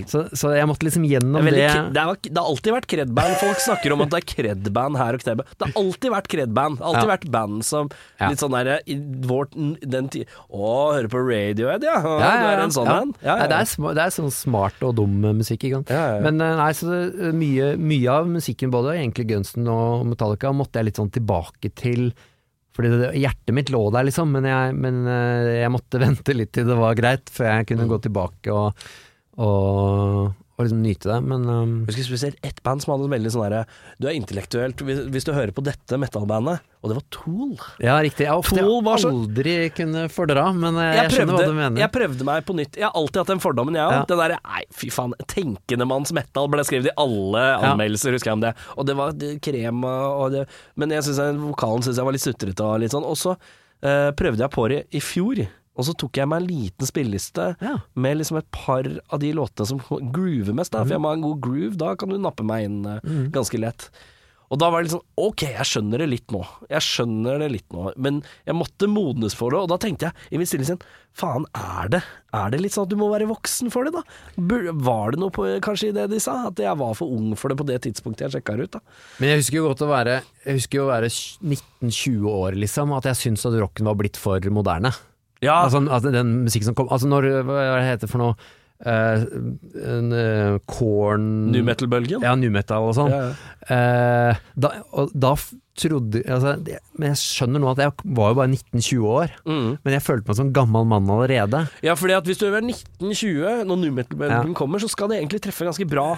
[0.08, 1.50] Så, så jeg måtte liksom gjennom det.
[1.50, 3.32] veldig, det, er, det har alltid vært cred-band.
[3.40, 5.42] Folk snakker om at det er cred-band her og der.
[5.42, 6.80] Det har alltid vært cred-band.
[6.80, 7.10] Alltid Ja.
[7.10, 7.90] vært band som
[8.20, 8.28] Ja.
[8.30, 8.96] litt sånn derre i
[9.26, 9.52] vårt
[9.82, 11.98] den tid Å, hører på Radiohead, ja.
[12.00, 13.00] Ja, Du er en sånn Ja.
[13.02, 13.12] en.
[13.12, 13.36] Det, ja.
[13.36, 15.64] er det er sånn smart og dum musikk.
[15.64, 15.90] Ikke sant?
[15.90, 16.20] Ja, ja, ja.
[16.22, 20.80] Men eh, nei, så det, mye, mye av musikken, både egentlig Gunsten og Metallica, måtte
[20.80, 22.12] jeg litt sånn tilbake til.
[22.74, 26.54] Fordi det, hjertet mitt lå der, liksom, men, jeg, men eh, jeg måtte vente litt
[26.54, 28.86] til det var greit, før jeg kunne gå tilbake og,
[29.38, 31.16] og, og liksom nyte det.
[31.26, 33.62] Men um, Jeg husker spesielt ett band som hadde veldig sånn derre
[33.98, 37.54] Du er intellektuelt hvis, hvis du hører på dette metal-bandet, og det var Tool.
[37.82, 38.26] ja, riktig.
[38.28, 41.48] Jeg, ofte, Tool var jeg så- aldri kunne fordra, men jeg, jeg, prøvde, skjønner hva
[41.48, 41.80] du mener.
[41.80, 42.78] jeg prøvde meg på nytt.
[42.78, 43.96] Jeg har alltid hatt den fordommen, jeg òg.
[43.96, 44.04] Ja.
[44.12, 45.16] Den derre Nei, fy faen.
[45.26, 48.54] Tenkende manns metal ble skrevet i alle anmeldelser, husker jeg om det.
[48.76, 50.46] Og det var det, krem og det
[50.76, 53.04] Men jeg synes jeg, vokalen synes jeg var litt sutrete og litt sånn.
[53.08, 55.46] Og så uh, prøvde jeg på det i fjor.
[55.76, 57.78] Og så tok jeg meg en liten spilleliste Ja.
[57.96, 59.78] med liksom et par av de låtene som
[60.12, 60.70] groover mest.
[60.72, 60.84] Da.
[60.84, 61.02] For jeg Mhm.
[61.02, 63.30] må ha en god groove, da kan du nappe meg inn mm.
[63.32, 63.90] ganske lett.
[64.52, 66.46] Og da var det litt sånn Ok, jeg skjønner det litt nå.
[66.70, 67.92] Jeg skjønner det litt nå.
[67.96, 70.78] Men jeg måtte modnes for det, og da tenkte jeg i min stille sinn
[71.16, 72.02] Faen, er det
[72.32, 74.02] Er det litt sånn at du må være voksen for det, da?
[74.36, 76.48] Var det noe på, kanskje i det de sa?
[76.48, 78.80] At jeg var for ung for det på det tidspunktet jeg sjekka det ut, da?
[79.18, 82.92] Men jeg husker jo godt å være Jeg husker jo å være 19-20 år, liksom,
[82.96, 84.92] at jeg syntes at rocken var blitt for moderne.
[85.44, 88.36] Ja, Altså, altså den musikken som kom Altså når Hva er det heter for noe?
[88.84, 89.22] Uh,
[89.86, 91.22] en, uh, corn
[91.54, 92.24] New metal-bølgen.
[92.26, 93.12] Ja, new metal og sånn.
[93.14, 93.20] Ja,
[93.70, 93.76] ja.
[94.34, 94.72] uh, da,
[95.14, 95.30] da
[95.78, 99.32] trodde altså, det, Men jeg skjønner nå at jeg var jo bare 19-20 år.
[99.46, 99.70] Mm.
[99.86, 101.62] Men jeg følte meg som gammel mann allerede.
[101.86, 104.58] Ja, fordi at hvis du er 19-20 når new metal-bølgen Ja.
[104.58, 106.08] kommer, så skal det egentlig treffe ganske bra.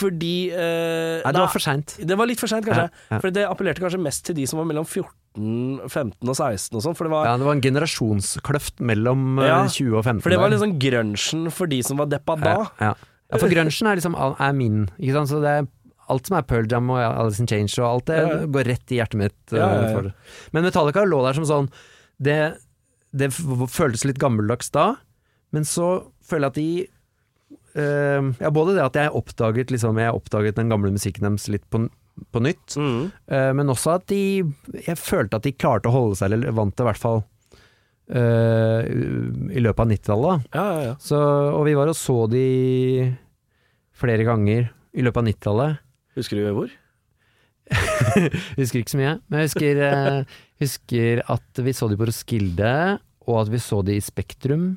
[0.00, 1.94] Fordi eh, Nei, det da- var for seint.
[2.00, 2.88] Det var litt for seint, kanskje.
[3.20, 5.06] For det appellerte kanskje mest til de som var mellom 14,
[5.36, 6.96] 15 og 16 og sånn.
[6.98, 10.22] For det var Ja, det var en generasjonskløft mellom eh, Ja, 20 og 15.
[10.24, 12.54] For det var liksom grunchen for de som var deppa da.
[12.80, 12.94] Ja, ja.
[13.38, 14.88] for grunchen er liksom er min.
[14.98, 15.30] Ikke sant?
[15.30, 15.68] Så det er
[16.10, 18.98] alt som er Pearl Jam og Alice in Change og alt det går rett i
[18.98, 19.38] hjertet mitt.
[19.54, 19.84] Eh.
[19.94, 20.10] For.
[20.56, 21.70] Men Metallica lå der som sånn
[22.20, 22.38] Det,
[23.14, 24.96] det føltes litt gammeldags da,
[25.54, 26.70] men så føler jeg at de
[27.70, 31.62] Uh, Ja, både det at jeg oppdaget liksom, Jeg oppdaget den gamle musikken deres litt
[31.70, 31.84] på,
[32.30, 33.10] på nytt, Mm.
[33.30, 34.44] Uh, men også at de
[34.84, 37.22] Jeg følte at de klarte å holde seg relevante, i hvert fall
[38.10, 38.82] Uh,
[39.54, 40.46] i løpet av 90-tallet.
[40.50, 40.94] Ja, ja, ja.
[40.98, 41.14] Så,
[41.54, 42.40] og vi var og så de
[43.94, 44.66] flere ganger
[44.98, 45.84] i løpet av 90-tallet.
[46.18, 46.72] Husker du hvor?
[48.58, 52.74] Husker ikke så mye, men jeg husker, uh, husker at vi så de på Roskilde,
[53.30, 54.72] og at vi så de i Spektrum.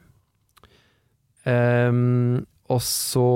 [1.50, 3.28] Um, og så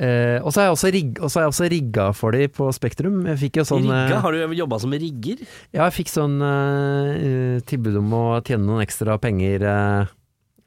[0.00, 3.18] Eh, og så har jeg også, rigga for de på Spektrum.
[3.28, 4.22] Jeg fikk jo sånn eh, Rigga?
[4.24, 5.42] Har du jobba som rigger?
[5.76, 10.16] Ja, jeg fikk sånn eh, tilbud om å tjene noen ekstra penger eh,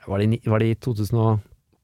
[0.05, 1.41] var, det var det i 2000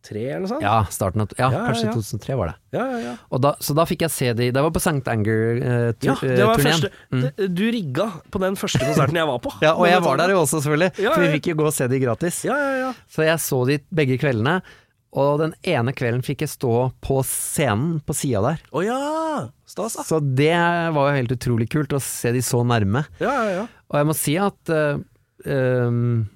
[0.10, 0.64] eller noe sånt?
[0.64, 1.92] Ja, starten av Ja, Ja, ja, kanskje ja.
[1.92, 2.56] i 2003 var det.
[2.78, 3.00] ja, ja.
[3.04, 3.40] ja.
[3.44, 5.04] Da, så da fikk jeg se de Det var på St.
[5.12, 6.38] Anger-turneen.
[6.38, 7.26] det var første Mm.
[7.56, 9.52] Du rigga på den første konserten jeg var på.
[9.66, 10.92] Ja, og jeg var der jo også, selvfølgelig.
[11.02, 12.44] Ja, For ja, vi fikk jo gå og se de gratis.
[12.46, 12.92] Ja, ja, ja.
[13.10, 14.60] Så jeg så de begge kveldene.
[15.18, 18.60] Og den ene kvelden fikk jeg stå på scenen på sida der.
[18.70, 19.00] Å ja!
[19.70, 20.06] Stas, da.
[20.06, 20.54] Så det
[20.94, 23.06] var jo helt utrolig kult å se de så nærme.
[23.22, 23.64] Ja, ja, ja.
[23.90, 25.02] Og jeg må si at uh,
[25.50, 26.28] um,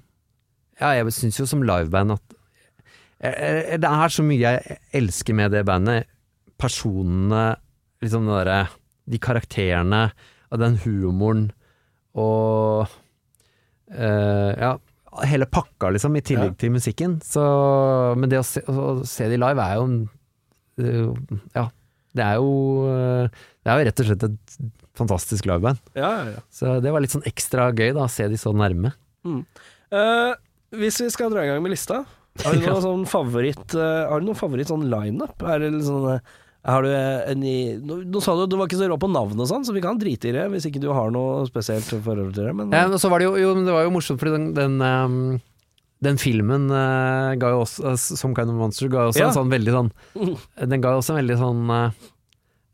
[0.80, 5.54] Ja, jeg syns jo som liveband at uh, Det er så mye jeg elsker med
[5.54, 6.10] det bandet.
[6.58, 7.52] Personene,
[8.02, 8.58] liksom det derre
[9.10, 10.08] De karakterene,
[10.50, 11.46] og den humoren
[12.14, 12.90] og
[13.94, 14.74] uh, Ja,
[15.22, 16.58] hele pakka, liksom, i tillegg Ja.
[16.58, 17.18] til musikken.
[17.22, 17.42] Så,
[18.18, 19.86] men det å se, å se de live er jo
[20.78, 21.68] eh, Ja,
[22.14, 22.50] det er jo
[22.90, 23.28] eh,
[23.64, 24.56] Det er jo rett og slett et
[24.94, 25.78] fantastisk liveband.
[25.94, 26.42] ja, ja, ja.
[26.54, 28.92] Så det var litt sånn ekstra gøy da, å se de så nærme.
[29.94, 30.32] Eh,
[30.74, 32.02] hvis vi skal dra i gang med lista,
[32.44, 35.38] har du noen sånn favoritt uh, Har du noen favoritt sånn lineup?
[35.46, 36.32] Er det litt sånn eh,
[36.64, 39.10] har du en i Nå, nå sa du at du var ikke så rå på
[39.12, 41.84] navn og sånn, så vi kan drite i det hvis ikke du har noe spesielt
[42.04, 44.20] forhold til det, men Ja, men så var det jo, jo, det var jo morsomt,
[44.22, 45.18] fordi den, den, um
[46.04, 49.28] den filmen uh, ga jo også, uh, som Kind of Monster, ga også Ja.
[49.30, 49.92] en sånn veldig sånn
[50.72, 52.02] Den ga også en veldig sånn eh,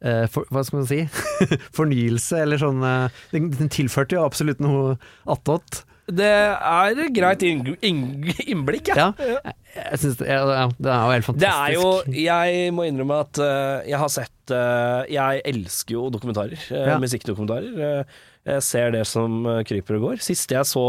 [0.02, 0.98] eh, for, Hva skal man si?
[1.78, 4.96] Fornyelse, eller sånn eh, den, den tilførte jo absolutt noe
[5.30, 5.84] attåt.
[6.16, 9.10] Det er greit inn- inn- innblikk, ja.
[9.18, 12.18] Ja, jeg, synes det, ja, ja, det er jo helt Det er jo fantastisk.
[12.24, 16.58] Jeg må innrømme at eh, jeg har sett eh, Jeg elsker jo dokumentarer.
[16.70, 16.98] eh, Ja.
[17.02, 18.04] Musikkdokumentarer.
[18.50, 20.22] Jeg ser det som kryper og går.
[20.24, 20.86] Siste jeg så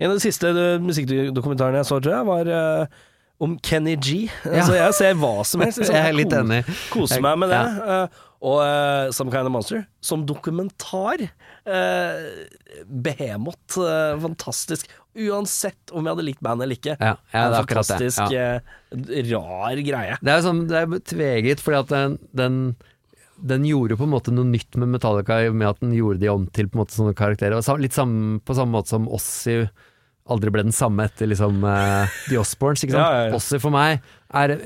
[0.00, 0.50] En av de siste
[0.84, 2.88] musikkdokumentarene jeg så, tror jeg, var
[3.40, 4.30] om Kenny G.
[4.44, 4.64] Ja.
[4.64, 5.78] Så jeg ser hva som helst.
[5.82, 5.94] liksom.
[5.98, 6.62] Jeg er litt enig.
[6.92, 7.58] Koser meg med det.
[7.60, 7.98] ja.
[8.46, 11.26] og uh, Some Kind of Monster som dokumentar.
[11.66, 12.46] Uh,
[12.86, 13.76] Behemot.
[13.82, 14.90] eh, fantastisk.
[15.16, 16.96] Uansett om jeg hadde likt bandet eller ikke.
[17.00, 17.96] Ja, ja, det er akkurat det.
[17.96, 18.58] fantastisk Ja.
[18.92, 20.18] eh, rar greie.
[20.22, 22.58] Det er sånn, det er tveget, fordi at den, den,
[23.42, 26.46] den gjorde på en måte noe nytt med Metallica med at den gjorde de om
[26.52, 27.58] til på en måte sånne karakterer.
[27.82, 29.62] Litt samme, på samme måte som Ossi
[30.26, 32.84] aldri ble den samme etter liksom eh, The Osbournes.
[32.84, 33.34] Ikke sant?
[33.40, 34.02] Ossi for meg
[34.34, 34.56] er,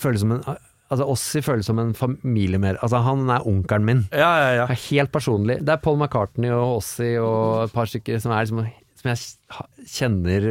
[0.00, 0.44] føles som en
[0.92, 2.76] Altså Ossi føles som en familie mer.
[2.84, 4.04] Altså Han er onkelen min.
[4.12, 4.68] Ja, ja, ja.
[4.68, 5.58] Er helt personlig.
[5.64, 8.66] Det er Paul McCartney og Ossi og et par stykker som er liksom
[9.02, 10.44] som jeg kjenner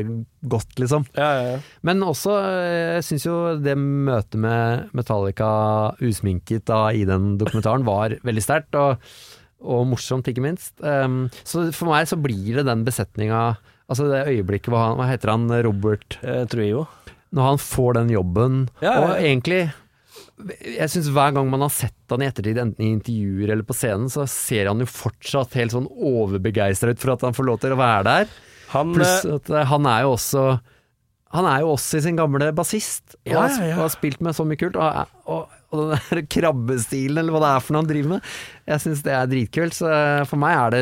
[0.52, 1.06] godt, liksom.
[1.16, 1.60] ja, ja, ja.
[1.88, 5.52] Men også, eh, jeg syns jo det møtet med Metallica
[6.04, 9.00] usminket da i den dokumentaren var veldig sterkt, og,
[9.64, 10.74] og morsomt, ikke minst.
[10.84, 13.54] Um, så for meg så blir det den besetninga
[13.92, 15.50] Altså det øyeblikket hvor han Hva heter han?
[15.66, 16.86] Robert Eh, Trujillo.
[17.36, 19.02] Når han får den jobben, Ja, ja, ja.
[19.04, 19.62] og egentlig
[20.62, 23.76] jeg synes Hver gang man har sett han i ettertid, enten i intervjuer eller på
[23.78, 27.62] scenen, så ser han jo fortsatt helt sånn overbegeistra ut for at han får lov
[27.64, 28.36] til å være der.
[28.74, 30.44] Han Pluss eh, at eh, han er jo også
[31.32, 33.76] Han er jo også i sin gamle bassist, og, Ja, har- ja, ja.
[33.78, 34.76] og har spilt med så mye kult.
[34.76, 38.26] Og, og, og den der krabbestilen, eller hva det er for noe han driver med,
[38.68, 39.78] jeg syns det er dritkult.
[39.78, 40.82] Så eh, for meg er det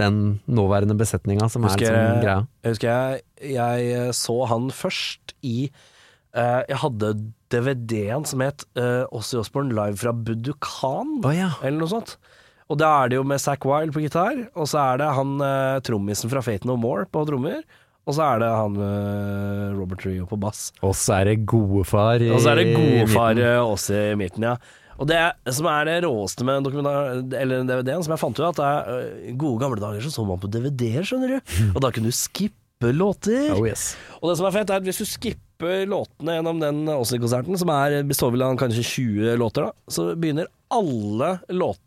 [0.00, 2.46] den, nåværende besetninga som er Husker liksom jeg- greia.
[2.64, 3.20] Jeg husker jeg,
[3.58, 5.58] jeg så han først i
[6.34, 7.12] Jeg hadde
[7.54, 11.52] DVD-en som het uh, Ossie Osbourne live fra Budukan, oh, ja.
[11.62, 12.16] eller noe sånt.
[12.72, 15.34] Og da er det jo med Zack Wilde på gitar, og så er det han
[15.42, 17.60] uh, trommisen fra Fate No More på trommer,
[18.04, 20.70] og så er det han uh, Robert Rio på bass.
[20.84, 24.56] Og så er det godefar i Og så er det godefar eh, i midten, ja.
[24.94, 25.18] Og det
[25.50, 29.80] som er det råeste med DVD-en, som jeg fant ut, at det er gode gamle
[29.82, 31.56] dager så så man på DVD-er, skjønner du.
[31.74, 33.52] Og da kunne du skippe låter.
[33.54, 33.94] Oh yes.
[34.20, 37.72] Og det som er fett, er at hvis du skipper låtene gjennom den Åsli-konserten, som
[37.72, 41.80] er, består vel av kanskje 20 låter, da, så begynner alle låtene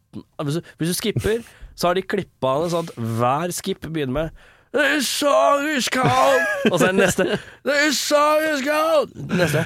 [0.47, 1.41] Hvis hvis du skipper,
[1.77, 4.45] så har de klippa det sånn at hver skip begynner med
[4.77, 7.27] This song is called Og så er det neste
[7.67, 9.63] This song is called Neste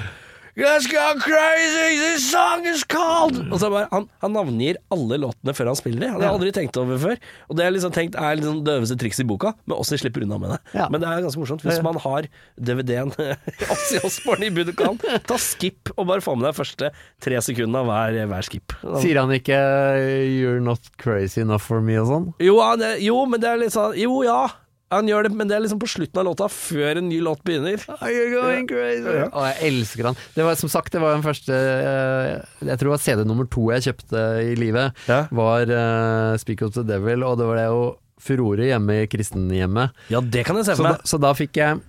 [0.52, 5.16] Let's go crazy, this song is called Og så er bare, han, han navngir alle
[5.22, 6.10] låtene før han spiller dem.
[6.18, 7.22] Det har jeg aldri tenkt over før.
[7.48, 10.26] Og det jeg liksom tenkt er liksom det øveste trikset i boka, men også slipper
[10.26, 10.58] unna med det.
[10.76, 10.90] Ja.
[10.92, 11.64] Men det er ganske morsomt.
[11.64, 12.28] Hvis man har
[12.60, 13.14] DVD-en
[13.72, 16.92] Ossi Osborn i Budokan, ta skip og bare få med deg første
[17.24, 18.76] tre sekundene av hver, hver skip.
[19.00, 22.28] Sier han ikke 'you're not crazy enough for me' og sånn?
[22.44, 24.50] Jo, han er- jo, men det er litt sånn Jo, ja.
[24.92, 27.40] Han gjør det, men det er liksom på slutten av låta, før en ny låt
[27.48, 27.80] begynner.
[27.98, 29.02] Are you going crazy?
[29.08, 29.26] Ja.
[29.32, 30.18] Og jeg elsker han.
[30.36, 33.48] Det var som sagt, det var den første eh, Jeg tror det var CD nummer
[33.50, 34.98] to jeg kjøpte i livet.
[35.08, 35.22] Ja.
[35.32, 37.82] Var uh, Speak of the Devil, og det var det jo
[38.22, 39.96] furore hjemme i kristenhjemmet.
[40.12, 41.00] Ja, det kan jeg se for meg.
[41.08, 41.80] så da fikk jeg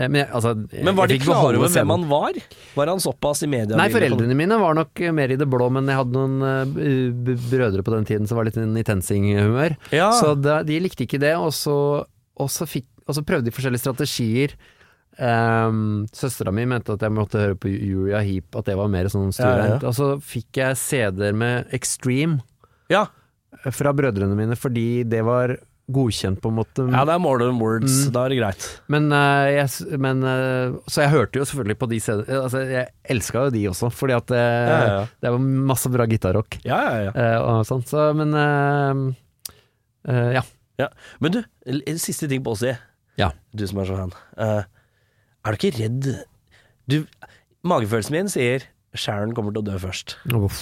[0.00, 0.52] Eh, Men, jeg, altså,
[0.86, 2.36] Men var de klare over hvem han var?
[2.78, 3.76] Var han såpass i media?
[3.76, 7.34] Nei, foreldrene mine var nok mer i det blå, men jeg hadde noen eh, b-
[7.50, 9.74] brødre på den tiden som var litt i TenSing-humør.
[9.92, 10.08] Ja.
[10.16, 11.74] Så da, de likte ikke det, og så,
[12.40, 14.56] og så, fikk, og så prøvde de forskjellige strategier.
[15.20, 19.08] Um, Søstera mi mente at jeg måtte høre på Julia Heap, at det var mer
[19.12, 19.80] sånn stuereint.
[19.82, 19.88] Ja, ja.
[19.90, 22.40] Og så fikk jeg CD-er med Extreme
[22.92, 23.06] Ja.
[23.74, 25.56] fra brødrene mine, fordi det var
[25.90, 26.84] godkjent, på en måte.
[26.94, 28.06] ja, det er more than words.
[28.06, 28.12] Mm.
[28.14, 28.66] Da er det greit.
[28.94, 32.86] Men, uh, jeg, men uh, Så jeg hørte jo selvfølgelig på de CD altså, Jeg
[33.10, 34.44] elska jo de også, fordi at det,
[35.26, 37.12] det var masse bra gitarrock Ja, ja, ja.
[37.18, 38.30] Uh, og sånt, Så, men
[40.06, 40.14] Ja.
[40.14, 40.46] eh,
[40.80, 40.90] ja.
[41.22, 42.74] Men du, en siste ting på Åssi.
[43.20, 43.30] Ja.
[43.52, 44.14] Du som er så fan.
[44.38, 44.62] Uh,
[45.44, 46.10] er du ikke redd
[46.90, 47.02] du,
[47.66, 48.64] Magefølelsen min sier
[48.98, 50.16] Sharon kommer til å dø først.
[50.34, 50.58] Uff,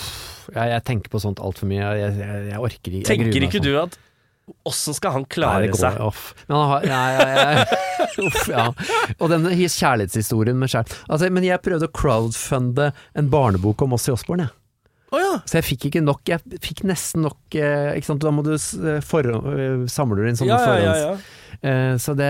[0.53, 1.87] jeg, jeg tenker på sånt altfor mye.
[1.97, 3.09] Jeg, jeg, jeg orker ikke.
[3.09, 3.69] Tenker ikke sånn.
[3.71, 3.99] du at
[4.69, 5.99] Åssen skal han klare seg?
[6.01, 6.31] Off.
[6.49, 7.65] Men han har Nei,
[8.27, 8.69] uff, ja.
[9.19, 14.09] Og den kjærlighetshistorien med Sharon altså, Men jeg prøvde å crowdfunde en barnebok om oss
[14.09, 14.55] i Osborne, jeg.
[15.09, 15.35] Å ja.
[15.49, 16.21] Så jeg fikk ikke nok.
[16.29, 20.31] Jeg fikk nesten nok eh, Ikke sant, da må du eh, for, eh, samler du
[20.31, 21.05] inn sånne Ja, ja, ja, forhånds...
[21.09, 21.35] ja.
[21.99, 22.29] Så det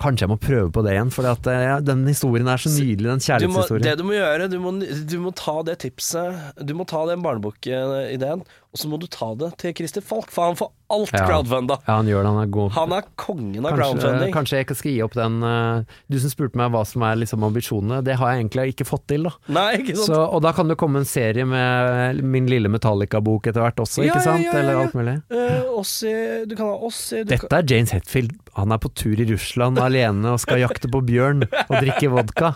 [0.00, 3.42] Kanskje jeg må prøve på det igjen, for ja, den historien er så nydelig, den
[3.42, 6.86] Du må, det du må gjøre, du må, du må ta det tipset Du må
[6.88, 10.72] ta den barnebokideen, og så må du ta det til Christer Falk, for han får
[10.94, 11.20] alt Ja.
[11.28, 11.76] crowdfunda.
[11.86, 12.70] Ja, han gjør det, han er god.
[12.74, 14.32] Han er kongen av Kanskje, crowdfunding.
[14.34, 17.16] kanskje jeg ikke skal gi opp den eh, Du som spurte meg hva som er
[17.22, 19.32] liksom ambisjonene, det har jeg egentlig ikke fått til, da.
[19.48, 20.10] Nei, ikke sant?
[20.10, 24.04] Så, og da kan det komme en serie med min lille Metallica-bok etter hvert også,
[24.04, 24.44] Ja, ikke sant?
[24.44, 25.16] ja, Eller alt mulig.
[25.30, 26.12] Uh, Ossi,
[26.50, 28.34] du kan ha Ossi du Dette er James Hetfield.
[28.58, 32.52] Han er på tur i Russland alene og skal jakte på bjørn og drikke vodka.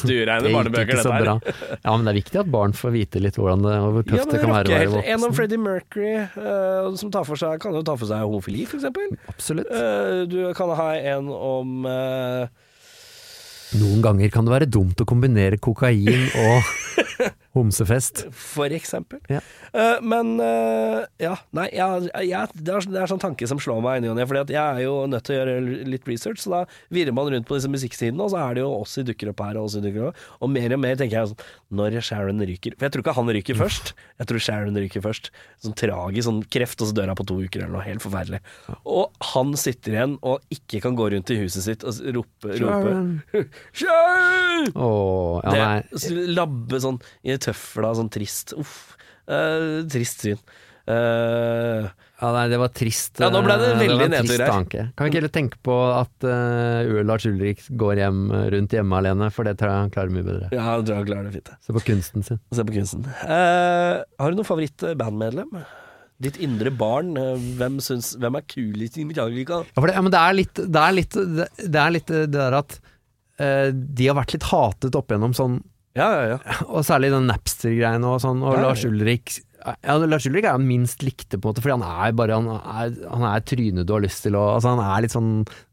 [0.00, 1.78] Stuereine barnebøker, dette her.
[1.84, 4.10] Ja, men det er viktig at barn får vite litt hvordan det, og hvor Ja,
[4.10, 5.08] tøft men det kan være å være voksen.
[5.14, 5.36] En om.
[5.38, 9.14] Freddie Mercury, uh, som tar for seg, kan jo ta for seg homofili, for eksempel.
[9.32, 9.70] Absolutt.
[9.70, 12.46] Uh, du kan ha en om uh,
[13.74, 16.68] Noen ganger kan det være dumt å kombinere kokain og
[17.56, 18.26] homsefest.
[18.30, 19.22] For eksempel.
[19.32, 19.40] Ja.
[19.74, 23.80] Eh, men eh, ja, nei, jeg, jeg, det, er, det er sånn tanke som slår
[23.82, 24.26] meg i ny og ne.
[24.30, 26.60] For jeg er jo nødt til å gjøre litt research, så da
[26.94, 29.42] virrer man rundt på disse musikksidene, og så er det jo oss i dukker opp
[29.42, 30.22] her og Ossi dukker opp.
[30.44, 31.44] Og mer og mer tenker jeg sånn
[31.74, 33.92] Når Sharon ryker For jeg tror ikke han ryker først.
[34.20, 35.30] Jeg tror Sharon ryker først.
[35.64, 37.86] Sånn tragisk, sånn kreft, og så dør han på to uker eller noe.
[37.88, 38.42] Helt forferdelig.
[38.86, 43.44] Og han sitter igjen og ikke kan gå rundt i huset sitt og rope, rope
[43.80, 44.70] Sharon!
[44.74, 48.54] Åh, ja, det, labbe sånn i tøfla, sånn trist.
[48.60, 48.94] Uff.
[49.30, 50.40] Eh, trist syn.
[50.84, 51.88] Uh,
[52.20, 53.18] Ja, nei, det var trist.
[53.20, 54.50] Ja, nå ble det eh, veldig nedtur trist her.
[54.52, 54.82] tanke.
[54.94, 58.20] Kan vi ikke heller tenke på at uh, Lars Ulrik går hjem
[58.54, 60.50] rundt hjemme alene, for det tror jeg han klarer mye bedre.
[60.52, 61.50] ja, jeg tror han klarer det fint.
[61.64, 62.40] Se på kunsten sin.
[62.54, 63.08] Se på kunsten.
[63.24, 65.58] Uh, har du noe favoritt-bandmedlem?
[66.24, 67.12] Ditt indre barn.
[67.58, 69.64] hvem, syns, hvem er kulest i Metallica?
[69.66, 72.12] Ja, for det, ja, men det er litt det er litt det, det, er litt
[72.12, 72.78] det der at
[73.40, 75.58] uh, de har vært litt hatet opp igjennom sånn,
[75.94, 76.38] Ja, ja, ja.
[76.74, 78.58] og særlig den Napster-greiene og sånn, og.
[78.62, 82.16] Lars Ulrik ja, Lars Ulrik er han minst likte, på en måte, fordi han er
[82.16, 85.14] bare Han er, han er trynet du har lyst til å Altså, han er litt
[85.14, 85.30] sånn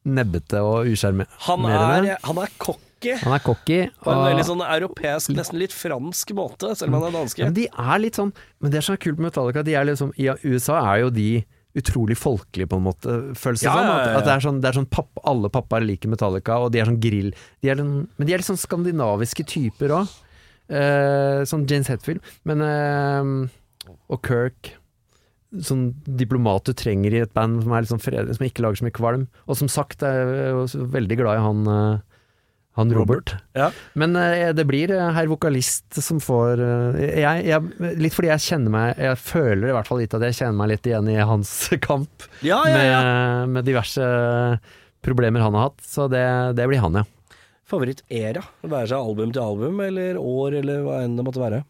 [0.07, 2.13] nebbete og Han usjarmerende.
[2.13, 3.17] er, han er cocky.
[3.23, 3.79] Han er cocky.
[4.05, 7.43] På en veldig sånn europeisk, nesten litt fransk måte, selv om han er danske.
[7.43, 10.13] Men de er litt sånn Men det er så kult med Metallica, de er liksom
[10.15, 11.31] I USA er jo de
[11.77, 13.91] utrolig folkelige, på en måte, føles det Ja, som.
[13.93, 16.81] At, at det er sånn, det er sånn papp, alle pappaer liker Metallica, og de
[16.81, 17.31] er sånn grill
[17.63, 20.11] de er den, Men de er litt sånn skandinaviske typer òg.
[20.71, 22.21] Eh, sånn James Hetfield.
[22.47, 24.73] Men eh, Og Kirk.
[25.51, 28.79] Sånn diplomat du trenger i et band som er litt sånn fredelig, som ikke lager
[28.79, 29.25] så mye kvalm.
[29.51, 31.97] Og som sagt, jeg er jo veldig glad i han eh,
[32.79, 33.33] han Robert.
[33.57, 33.67] Ja.
[33.99, 38.45] Men uh, det blir eh, herr vokalist som får uh, jeg, jeg, Litt fordi jeg
[38.45, 41.17] kjenner meg Jeg føler i hvert fall litt at jeg kjenner meg litt igjen i
[41.19, 41.51] hans
[41.87, 42.77] kamp Ja, ja.
[42.77, 44.05] Med, med diverse
[45.03, 45.81] problemer han har hatt.
[45.83, 46.23] Så det,
[46.55, 47.37] det blir han, ja.
[47.67, 48.43] Favorittera?
[48.61, 51.61] Være seg album til album, eller år, eller hva enn det måtte være.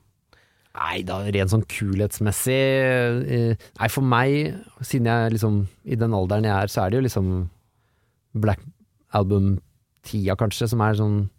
[0.76, 2.60] Nei da, rent sånn kulhetsmessig
[3.28, 7.06] Nei, for meg, siden jeg liksom I den alderen jeg er, så er det jo
[7.08, 7.34] liksom
[8.44, 8.64] Black
[10.02, 11.30] Album-tida, kanskje, som er sånn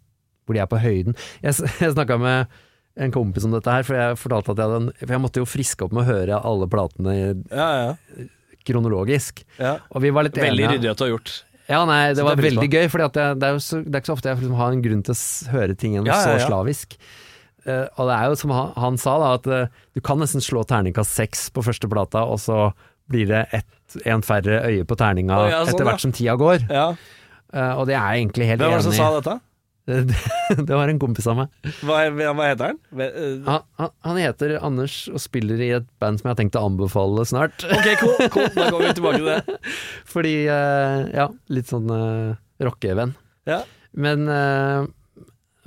[0.45, 1.15] Hvor de er på høyden.
[1.41, 2.47] Jeg, jeg snakka med
[2.95, 5.39] en kompis om dette her, for jeg fortalte at jeg hadde en For jeg måtte
[5.41, 7.15] jo friske opp med å høre alle platene
[7.49, 8.27] Ja, ja.
[8.65, 9.43] kronologisk.
[9.57, 9.79] ja.
[9.91, 10.77] Og vi var litt Veldig enige.
[10.77, 11.43] ryddig at du har gjort.
[11.67, 14.11] Ja, nei, det så var det veldig gøy, for det, er så, det er ikke
[14.11, 16.41] så ofte jeg liksom har en grunn til å høre ting gjennom Ja, ja, ja.
[16.43, 16.97] så slavisk.
[17.63, 20.43] Uh, og det er jo som han, han sa, da, at uh, du kan nesten
[20.43, 22.73] slå terningkast seks på første plata, og så
[23.11, 26.35] blir det ett, en færre øye på terninga oh, ja, sånn, etter hvert som tida
[26.39, 26.67] går.
[26.67, 26.89] Ja.
[27.53, 29.41] Eh, og det er jeg egentlig helt enig Hvem var det som sa dette?
[29.83, 31.71] Det, var en kompis av meg.
[31.83, 32.77] Hva, hva heter han?
[33.03, 36.55] Eh, Han, han, han heter Anders og spiller i et band som jeg har tenkt
[36.55, 37.65] å anbefale snart.
[37.67, 38.47] Ok, cool, cool.
[38.55, 39.59] Da kommer vi tilbake til det.
[40.13, 42.31] Fordi, eh, ja, litt sånn uh,
[42.63, 43.11] rockevenn.
[43.49, 43.59] Ja.
[43.91, 44.23] Men,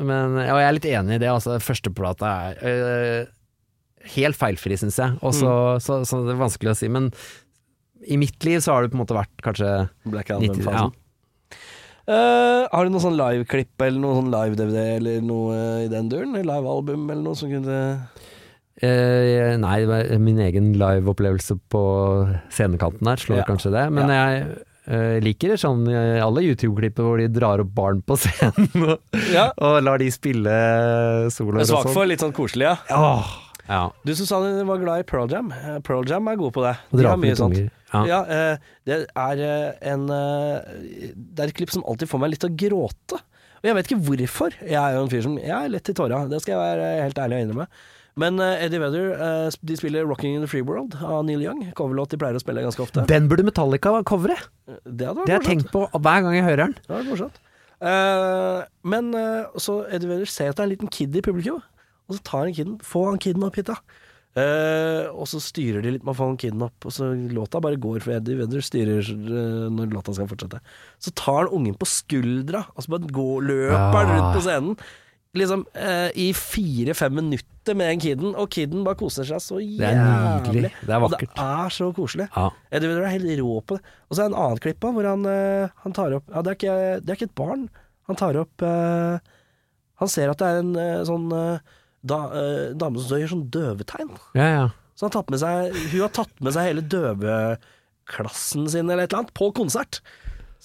[0.01, 1.29] men ja, jeg er litt enig i det.
[1.31, 3.33] Altså, Førsteplata er uh,
[4.17, 5.21] helt feilfri, syns jeg.
[5.21, 5.51] Og så,
[5.85, 6.89] så, så det er vanskelig å si.
[6.89, 7.13] Men
[8.09, 9.75] i mitt liv så har det på en måte vært kanskje
[10.09, 11.03] Black 90, Album-fasen.
[12.07, 16.37] Eh, har du noe sånn liveklipp eller noe sånn live-DVD eller noe i den duren?
[16.39, 17.81] Live-album eller noe som kunne
[18.77, 21.81] Uh, nei, det var min egen live-opplevelse på
[22.53, 23.45] scenekanten her slår Ja.
[23.49, 23.85] kanskje det.
[23.97, 24.43] Men jeg
[24.93, 28.99] uh, liker det sånn alle YouTube-klipper hvor de drar opp barn på scenen og,
[29.33, 29.47] Ja.
[29.57, 30.53] og lar de spille
[31.33, 31.95] soloer er og svak sånn.
[31.97, 32.77] for litt sånn koselig, ja.
[32.93, 33.33] Åh,
[33.69, 33.83] ja.
[34.07, 35.51] Du som sa du var glad i Pearl Jam.
[35.53, 36.77] Eh, Pearl Jam er gode på det.
[36.93, 37.59] De dra har mye sånt.
[37.93, 38.03] Ja.
[38.07, 42.43] Ja, eh, det er eh, en Det er et klipp som alltid får meg litt
[42.45, 43.21] til å gråte.
[43.57, 44.57] Og jeg vet ikke hvorfor.
[44.63, 46.91] Jeg er jo en fyr som Jeg er lett i tåra, det skal jeg være
[47.05, 47.69] helt ærlig og innrømme.
[48.17, 51.67] Men Eddie Vedder eh, de spiller 'Rocking in the Free World' av Neil Young.
[51.77, 53.05] Coverlåt de pleier å spille ganske ofte.
[53.11, 54.39] Den burde Metallica covre.
[54.87, 56.77] Det hadde vært Det har jeg tenkt på hver gang jeg hører den.
[56.81, 57.43] Det hadde vært morsomt.
[58.89, 59.13] Men
[59.61, 61.61] så Eddie Vedder ser at det er en liten kid i publikum,
[62.09, 63.81] og så tar han kiden Få han kiden opp hit, da.
[64.37, 67.57] Uh, og så styrer de litt med å få han kiden opp, og så låta
[67.65, 70.59] bare går, for Eddie Vedder styrer uh, når låta skal fortsette.
[71.01, 74.13] Så tar han ungen på skuldra, og så bare går, løper han Ah.
[74.13, 74.77] rundt på scenen.
[75.37, 79.81] Liksom uh, i fire-fem minutter med den kiden, og kiden bare koser seg så jævlig.
[79.81, 80.71] Det er nydelig.
[80.85, 82.29] Det er Og det er så koselig.
[82.37, 82.47] Ja.
[82.71, 83.95] Eddie Vedder er helt rå på det.
[84.11, 85.27] Og så er det en annen klipp av hvor han,
[85.81, 87.67] han tar opp Ja, det er, ikke, det er ikke et barn.
[88.09, 88.65] Han tar opp
[89.97, 90.77] Han ser at det er en
[91.09, 91.29] sånn
[92.09, 94.13] da, eh, dame som gjør sånn døvetegn.
[94.39, 94.67] Ja, ja.
[94.97, 99.27] Så han har seg, hun har tatt med seg hele døveklassen sin eller et eller
[99.27, 100.01] annet på konsert.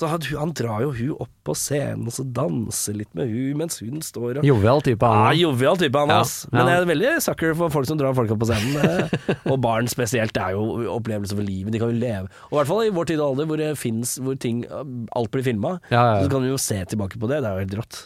[0.02, 3.60] Så han, han drar jo hun opp på scenen og så danser litt med hun
[3.60, 5.04] mens hun står og Jovial type.
[5.04, 5.38] ja, han.
[5.38, 6.54] jovial type han, Ja, ja.
[6.56, 8.80] Men jeg er veldig sucker for folk som drar folk opp på scenen.
[8.80, 10.34] eh, og barn spesielt.
[10.38, 11.76] Det er jo opplevelse for livet.
[11.76, 12.32] De kan jo leve.
[12.50, 15.46] Og i hvert fall i vår tid og alder, hvor finnes Hvor ting Alt blir
[15.46, 15.76] filma.
[15.92, 16.24] Ja, ja, ja.
[16.24, 17.44] Så kan vi jo se tilbake på det.
[17.44, 18.02] Det er jo helt rått.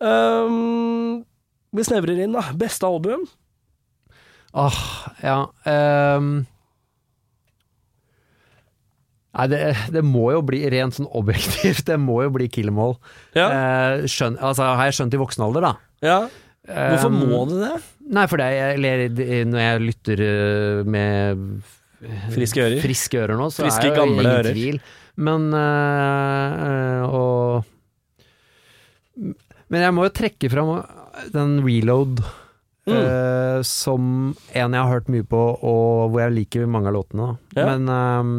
[0.00, 1.22] Um,
[1.74, 2.44] vi snevrer inn, da.
[2.58, 3.24] Beste album?
[4.54, 4.76] Åh,
[5.24, 5.38] ja.
[6.18, 6.28] um,
[9.34, 9.60] nei, det,
[9.96, 11.82] det må jo bli rent sånn objektivt.
[11.90, 12.70] Det må jo bli Kill.
[13.34, 13.48] Ja.
[13.48, 15.74] Eh, skjønn, altså, har jeg skjønt i voksen alder, da.
[16.06, 16.18] ja.
[16.64, 17.74] Hvorfor um, må du det?
[18.16, 19.02] Nei, for det jeg ler
[19.50, 21.42] når jeg lytter eh, med
[22.32, 22.78] Friske ører?
[22.80, 24.52] friske ører nå, så Friske, er jo gamle ingen ører.
[24.52, 24.78] tvil.
[25.28, 27.64] Men eh, eh, og
[29.72, 30.72] Men jeg må jo trekke fram
[31.34, 32.24] den Reload
[32.84, 32.98] Mm.
[33.00, 37.28] uh, som en jeg har hørt mye på, og hvor jeg liker mange av låtene.
[37.56, 37.64] Ja.
[37.70, 38.32] Men um,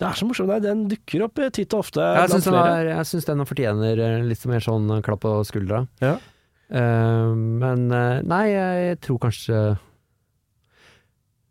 [0.00, 0.54] Det er så morsomt.
[0.64, 2.00] Den dukker opp eh, titt og ofte.
[2.00, 5.82] jeg syns den, er- jeg synes den fortjener eh, litt mer sånn klapp på skuldra.
[6.00, 6.14] Ja.
[6.72, 7.88] Uh, men
[8.24, 9.60] nei, jeg tror kanskje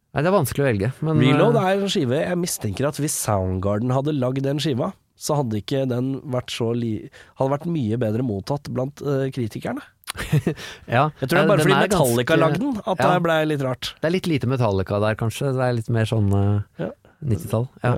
[0.10, 0.90] Nei, det er vanskelig å velge.
[1.06, 5.38] Men, Reload er en skive Jeg mistenker at hvis Soundgarden hadde lagd den skiva, så
[5.38, 6.96] hadde ikke den vært så li
[7.38, 9.84] Hadde vært mye bedre mottatt blant uh, kritikerne.
[10.90, 13.10] ja, Jeg tror det er bare fordi er Metallica ganske- lagde den at Ja.
[13.14, 13.94] det blei litt rart.
[14.02, 15.54] Det er litt lite Metallica der, kanskje.
[15.56, 16.90] Det er litt mer sånn uh, Ja.
[17.24, 17.68] 90-tall.
[17.84, 17.98] Ja.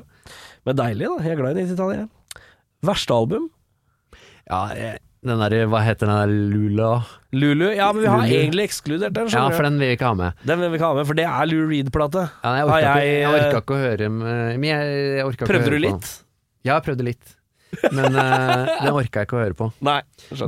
[0.65, 1.23] Men deilig, da.
[1.23, 2.43] Jeg er glad i 90-tallet, jeg.
[2.83, 3.49] Verste album?
[4.51, 6.87] ja, den derre Hva heter den der Lula?
[7.31, 7.67] Lulu.
[7.77, 8.35] Ja, men vi har Lulu.
[8.41, 10.33] egentlig ekskludert den, Ja, for den vil vi ikke ha med.
[10.43, 12.23] Den vil vi ikke ha med, for det er Lou Reed-plate.
[12.43, 14.81] Ja, jeg orka ikke, eh, ikke å høre med- Men jeg,
[15.21, 16.09] jeg Prøvde du litt?
[16.65, 17.35] Ja, jeg prøvde litt.
[17.91, 19.67] Men uh, det orka jeg ikke å høre på.
[19.85, 19.99] Nei.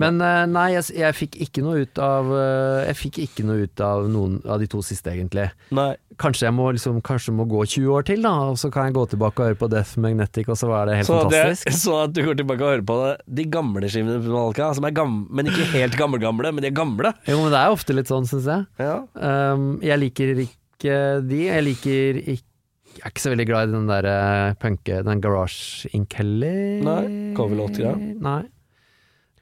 [0.02, 3.68] Men uh, nei, jeg, jeg fikk ikke noe ut av uh, Jeg fikk ikke noe
[3.68, 5.50] ut av noen av de to siste, egentlig.
[5.76, 5.94] Nei.
[6.22, 8.98] Kanskje jeg må, liksom, kanskje må gå 20 år til, da, og så kan jeg
[8.98, 11.80] gå tilbake og høre på Death Magnetic, og så var det helt Så, det, fantastisk.
[11.84, 14.90] så at du går tilbake og hører på det, de gamle skivene på Malka, som
[14.90, 17.16] er gamle, men ikke helt gamle-gamle, men de er gamle.
[17.26, 18.68] Jo, men det er ofte litt sånn, syns jeg.
[18.84, 19.00] Ja.
[19.18, 21.46] Um, jeg liker ikke de.
[21.48, 22.53] Jeg liker ikke
[22.94, 26.58] Jeg er ikke så veldig glad i den der eh, punke Den Garage Ink heller.
[26.86, 27.96] Nei, coverlåtgreia.
[28.24, 28.42] Nei.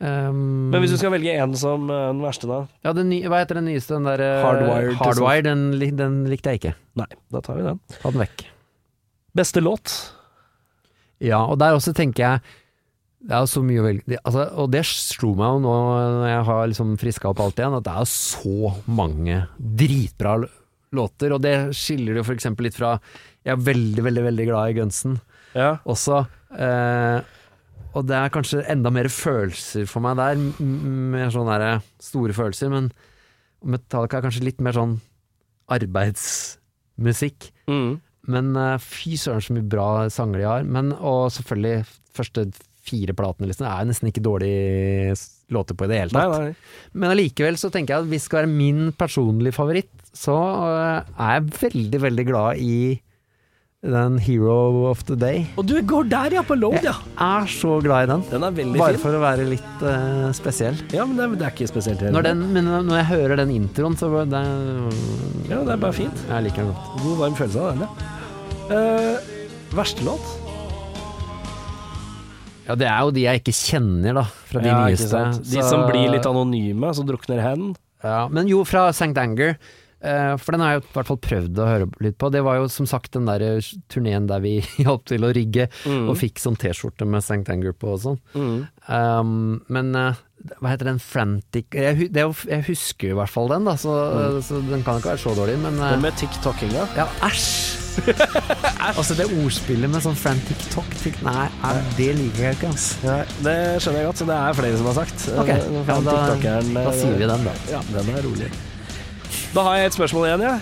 [0.02, 2.64] Um, Men hvis du skal velge en som eh, den verste, da?
[2.82, 4.00] ja, den nye, Hva heter den nyeste?
[4.00, 6.72] Den der eh, Hardwired Hardwired den, lik- den likte jeg ikke.
[6.98, 7.78] Nei, da tar vi den.
[8.00, 8.48] Ta den vekk.
[9.38, 9.94] Beste låt?
[11.22, 12.58] Ja, og der også tenker jeg
[13.22, 15.74] det er så mye å velge altså, Og det slo meg jo nå
[16.18, 20.40] når jeg har liksom friska opp alt igjen, at det er så mange dritbra
[20.98, 21.36] låter.
[21.38, 22.50] Og det skiller jo f.eks.
[22.66, 22.96] litt fra
[23.46, 25.20] Jeg er veldig, veldig, veldig glad i Gunsen
[25.58, 25.78] Ja.
[25.86, 26.26] også.
[26.54, 27.22] Eh,
[27.96, 32.70] og det er kanskje enda mer følelser for meg der, mer sånne der store følelser.
[32.72, 32.92] Men
[33.66, 35.00] Metallica er kanskje litt mer sånn
[35.72, 37.50] arbeidsmusikk.
[37.70, 38.00] Mm.
[38.32, 40.68] Men eh, fy søren så mye bra sanger de har.
[40.68, 41.86] Men, og selvfølgelig,
[42.16, 42.46] første
[42.86, 45.14] fire platene liksom, er nesten ikke dårlige
[45.54, 46.42] låter på i det hele Nei, tatt.
[46.42, 46.96] nei.
[46.98, 50.36] Men allikevel så tenker jeg at hvis det skal være min personlige favoritt, så
[50.72, 52.78] eh, er jeg veldig, veldig glad i
[53.82, 55.48] Den Hero of the Day.
[55.58, 56.92] Og du går der, ja, på load, ja.
[57.18, 58.22] Er så glad i den.
[58.30, 59.02] Den er veldig Bare fin.
[59.02, 60.78] for å være litt uh, spesiell.
[60.94, 62.04] Ja, men det, er- det er ikke spesielt.
[62.14, 64.44] Når den, men når jeg hører den introen, så det
[65.50, 66.22] Ja, det er bare fint.
[66.30, 67.02] Jeg liker den godt.
[67.02, 67.90] God, varm følelse av den, ja.
[68.70, 70.30] Uh, verste låt?
[72.70, 74.28] Ja, det er jo de jeg ikke kjenner, da.
[74.52, 75.24] Fra de Ja, nyeste.
[75.42, 77.72] De som blir litt anonyme, som drukner hen.
[78.06, 79.10] Ja, men jo, fra St.
[79.18, 79.58] Anger.
[80.04, 82.32] Eh, for den har jeg i hvert fall prøvd å høre litt på.
[82.34, 83.46] Det var jo som sagt den der
[83.92, 87.44] turneen der vi hjalp til å rigge, og fikk sånn T-skjorte med St.
[87.52, 88.20] Anger på og sånn.
[88.36, 88.60] Mm.
[88.88, 89.34] Um,
[89.72, 90.20] men eh,
[90.58, 93.94] hva heter den Frantic jeg, det jeg husker i hvert fall den, da, så,
[94.42, 95.60] så den kan ikke være så dårlig.
[95.62, 96.88] Men eh, Den med tiktokinga.
[96.98, 97.78] ja, æsj!
[98.98, 101.50] altså det ordspillet med sånn frantic talk tikk, Nei,
[101.98, 103.18] det liker jeg ikke, altså.
[103.44, 104.26] Det skjønner jeg godt.
[104.32, 105.30] Det er flere som har sagt.
[105.36, 107.56] Ok, Eh, ja, da, da eh, sier vi den, da.
[107.72, 108.52] Ja, den er rolig.
[109.52, 110.60] Da har jeg et spørsmål igjen, jeg.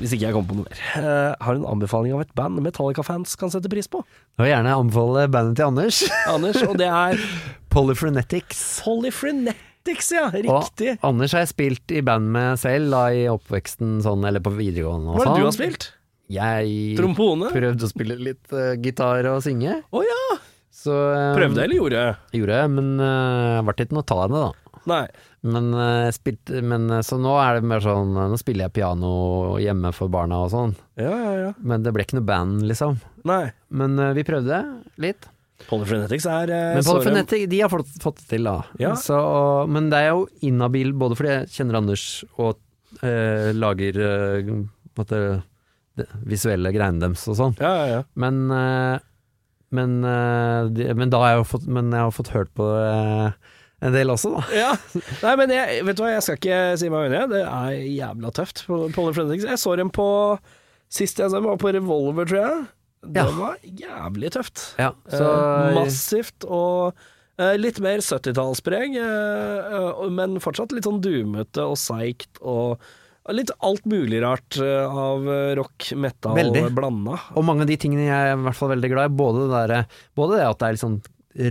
[0.00, 0.80] Hvis ikke jeg kommer på noe mer.
[1.00, 4.02] Eh, har du en anbefaling av et band Metallica-fans kan sette pris på?
[4.36, 6.00] Jeg vil gjerne anbefale bandet til Anders.
[6.34, 7.22] Anders, og det er
[7.72, 8.60] Polyphrenetics.
[8.84, 10.26] Polyphrenetics, ja.
[10.28, 10.98] Og Riktig.
[11.08, 15.16] Anders har jeg spilt i band med selv da, i oppveksten, sånn, eller på videregående.
[15.16, 15.48] Hva er det du sånn.
[15.48, 15.90] har spilt?
[16.30, 17.48] Jeg Trompone?
[17.50, 19.80] prøvde å spille litt uh, gitar og synge.
[19.88, 20.20] Å ja!
[20.80, 22.04] Så um, Prøvde eller gjorde?
[22.36, 24.76] Gjorde men uh, ble ikke noe ta det, da.
[24.88, 25.04] Nei.
[25.40, 28.76] Men, eh, spilte, men eh, så nå er det mer sånn eh, Nå spiller jeg
[28.76, 29.12] piano
[29.62, 30.74] hjemme for barna og sånn.
[31.00, 31.52] Ja, ja, ja.
[31.64, 32.98] Men det ble ikke noe band, liksom.
[33.28, 33.46] Nei.
[33.72, 34.60] Men eh, vi prøvde
[35.00, 35.30] litt.
[35.68, 38.62] Polyphrenetics er uh, Men Polyphonetic, de har fått, fått det til, da.
[38.80, 38.94] Ja.
[38.96, 39.16] Så,
[39.68, 42.04] men det er jo inhabil, både fordi jeg kjenner Anders
[42.40, 42.60] og
[43.04, 44.50] eh, lager eh,
[44.98, 45.20] måtte,
[46.00, 47.56] det visuelle greiene deres og sånn.
[47.60, 48.02] Ja, ja, ja.
[48.20, 49.04] Men, eh,
[49.76, 52.68] men, eh, de, men da har jeg jo fått, men jeg har fått hørt på
[52.72, 53.34] det
[53.80, 54.42] en del også, da.
[54.54, 54.70] Ja.
[55.22, 57.22] Nei, men jeg, vet du hva, jeg skal ikke si meg uenig.
[57.32, 58.64] Det er jævla tøft.
[58.68, 60.08] Jeg så dem på
[60.90, 62.62] Sist jeg så dem, var på Revolver, tror jeg.
[63.14, 63.30] Det Ja.
[63.38, 64.64] var jævlig tøft.
[64.78, 66.94] Ja, så Eh, massivt og
[67.38, 72.82] eh, litt mer 70-tallspreg, eh, eh, men fortsatt litt sånn doomete og seigt og
[73.30, 76.66] litt alt mulig rart eh, av eh, rock, metal Veldig.
[76.74, 77.16] blanda.
[77.38, 79.16] Og mange av de tingene jeg er i hvert fall veldig glad i.
[79.22, 79.86] Både det, der,
[80.18, 81.00] både det at det er litt sånn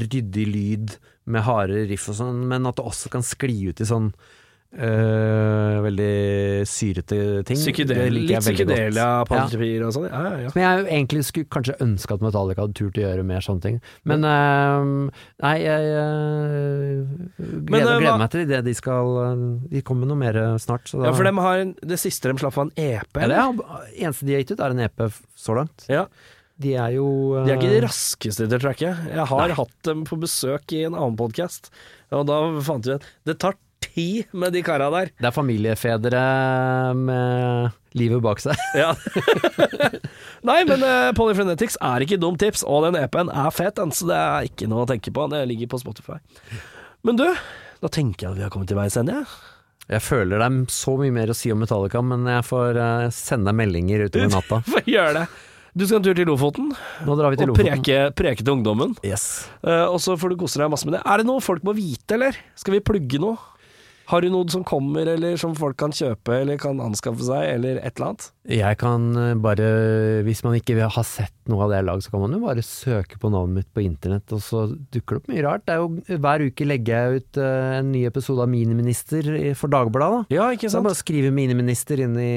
[0.03, 0.97] ryddig lyd
[1.29, 4.11] med harde riff og sånn, men at det også kan skli ut i sånn
[4.77, 7.17] øh, veldig syrete
[7.47, 7.57] ting.
[7.57, 9.85] Psykedel, litt psykedelia, Ja.
[9.87, 10.05] og sånn.
[10.09, 10.49] Ja, ja, ja.
[10.55, 13.79] Men jeg egentlig skulle kanskje ønske at Metallica hadde turt å gjøre mer sånne ting.
[14.05, 15.09] Men øh,
[15.41, 17.05] nei, jeg øh,
[17.39, 19.15] gleder, Men, hva- gleder meg til det de skal
[19.69, 20.85] De kommer med noe mer snart.
[20.89, 23.21] Så da, ja, for de har en, det siste de slapp var en EP.
[23.25, 25.85] ja, det eneste de har gitt ut, er en EP så langt.
[25.89, 26.05] Ja.
[26.59, 27.07] De er jo
[27.37, 27.45] uh...
[27.45, 28.91] De er ikke de raskeste til å tracke.
[28.91, 31.71] Jeg har hatt dem på besøk i en annen podkast,
[32.11, 35.11] og da fant vi ut det tar tid med de kara der.
[35.15, 36.23] Det er familiefedre
[36.99, 38.59] med livet bak seg.
[38.77, 38.91] Ja.
[40.49, 44.19] Nei, men uh, Polyphrenetics er ikke dumt tips, og den EP-en er fet, så det
[44.19, 45.29] er ikke noe å tenke på.
[45.31, 46.19] Det ligger på Spotify.
[47.07, 47.25] Men du,
[47.79, 49.21] da tenker jeg at vi har kommet til veis ende.
[49.21, 49.55] jeg.
[49.89, 53.05] Jeg føler det er så mye mer å si om Metallica, men jeg får eh,
[53.15, 54.59] sende deg meldinger utover natta.
[54.93, 55.23] Gjør det.
[55.77, 56.71] Du skal en tur til Lofoten
[57.05, 57.83] Nå drar vi til og Lofoten.
[57.83, 58.95] preke, preke til ungdommen.
[59.05, 59.47] Yes.
[59.63, 61.03] Eh, og så får du kose deg masse med det.
[61.05, 62.37] Er det noe folk må vite, eller?
[62.59, 63.37] Skal vi plugge noe?
[64.09, 67.77] Har du noe som kommer, eller som folk kan kjøpe, eller kan anskaffe seg, eller
[67.77, 68.29] et eller annet?
[68.49, 69.67] Jeg kan eh, bare,
[70.25, 72.63] hvis man ikke har sett noe av det jeg har så kan man jo bare
[72.65, 75.65] søke på navnet mitt på internett, og så dukker det opp mye rart.
[75.67, 79.29] Det er jo, hver uke legger jeg ut eh, en ny episode av Miniminister
[79.59, 80.29] for Dagbladet.
[80.29, 80.35] da.
[80.39, 80.77] Ja, ikke sant?
[80.77, 82.31] Så er bare skrive Miniminister inn i.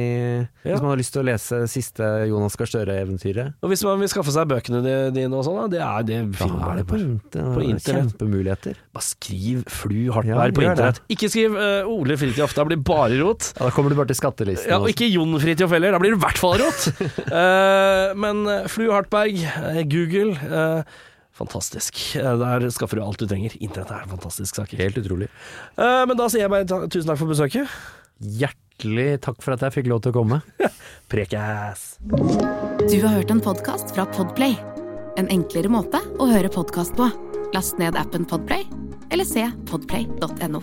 [0.64, 3.58] Hvis man har lyst til å lese siste Jonas Gahr Støre-eventyret.
[3.62, 4.82] Og hvis man vil skaffe seg bøkene
[5.14, 7.00] dine og sånn, da, det er det finner er det på,
[7.36, 8.12] på internett.
[8.12, 8.80] Kjempemuligheter.
[8.94, 11.02] Bare skriv Flu vær på internett.
[11.12, 13.52] Ikke skriv eh, Ole Fridtjof, da blir det bare rot.
[13.56, 14.70] Ja, da kommer du bare til skattelisten.
[14.72, 16.88] Ja, og ikke Jon Fridtjof heller, da blir det i hvert fall rot.
[17.32, 20.82] Eh, men Flu Hartberg, eh, Google eh,
[21.32, 22.16] Fantastisk.
[22.16, 23.54] Eh, Der skaffer du alt du trenger.
[23.60, 24.74] Internett er en fantastisk sak.
[24.78, 25.28] Helt utrolig.
[25.78, 27.68] Eh, men da sier jeg bare tusen takk for besøket.
[28.22, 30.42] Hjertelig takk for at jeg fikk lov til å komme.
[31.12, 31.86] Prekæs!
[32.04, 34.58] Du har hørt en podkast fra Podplay.
[35.20, 37.08] En enklere måte å høre podkast på.
[37.52, 38.64] Last ned appen Podplay,
[39.12, 40.62] eller se podplay.no.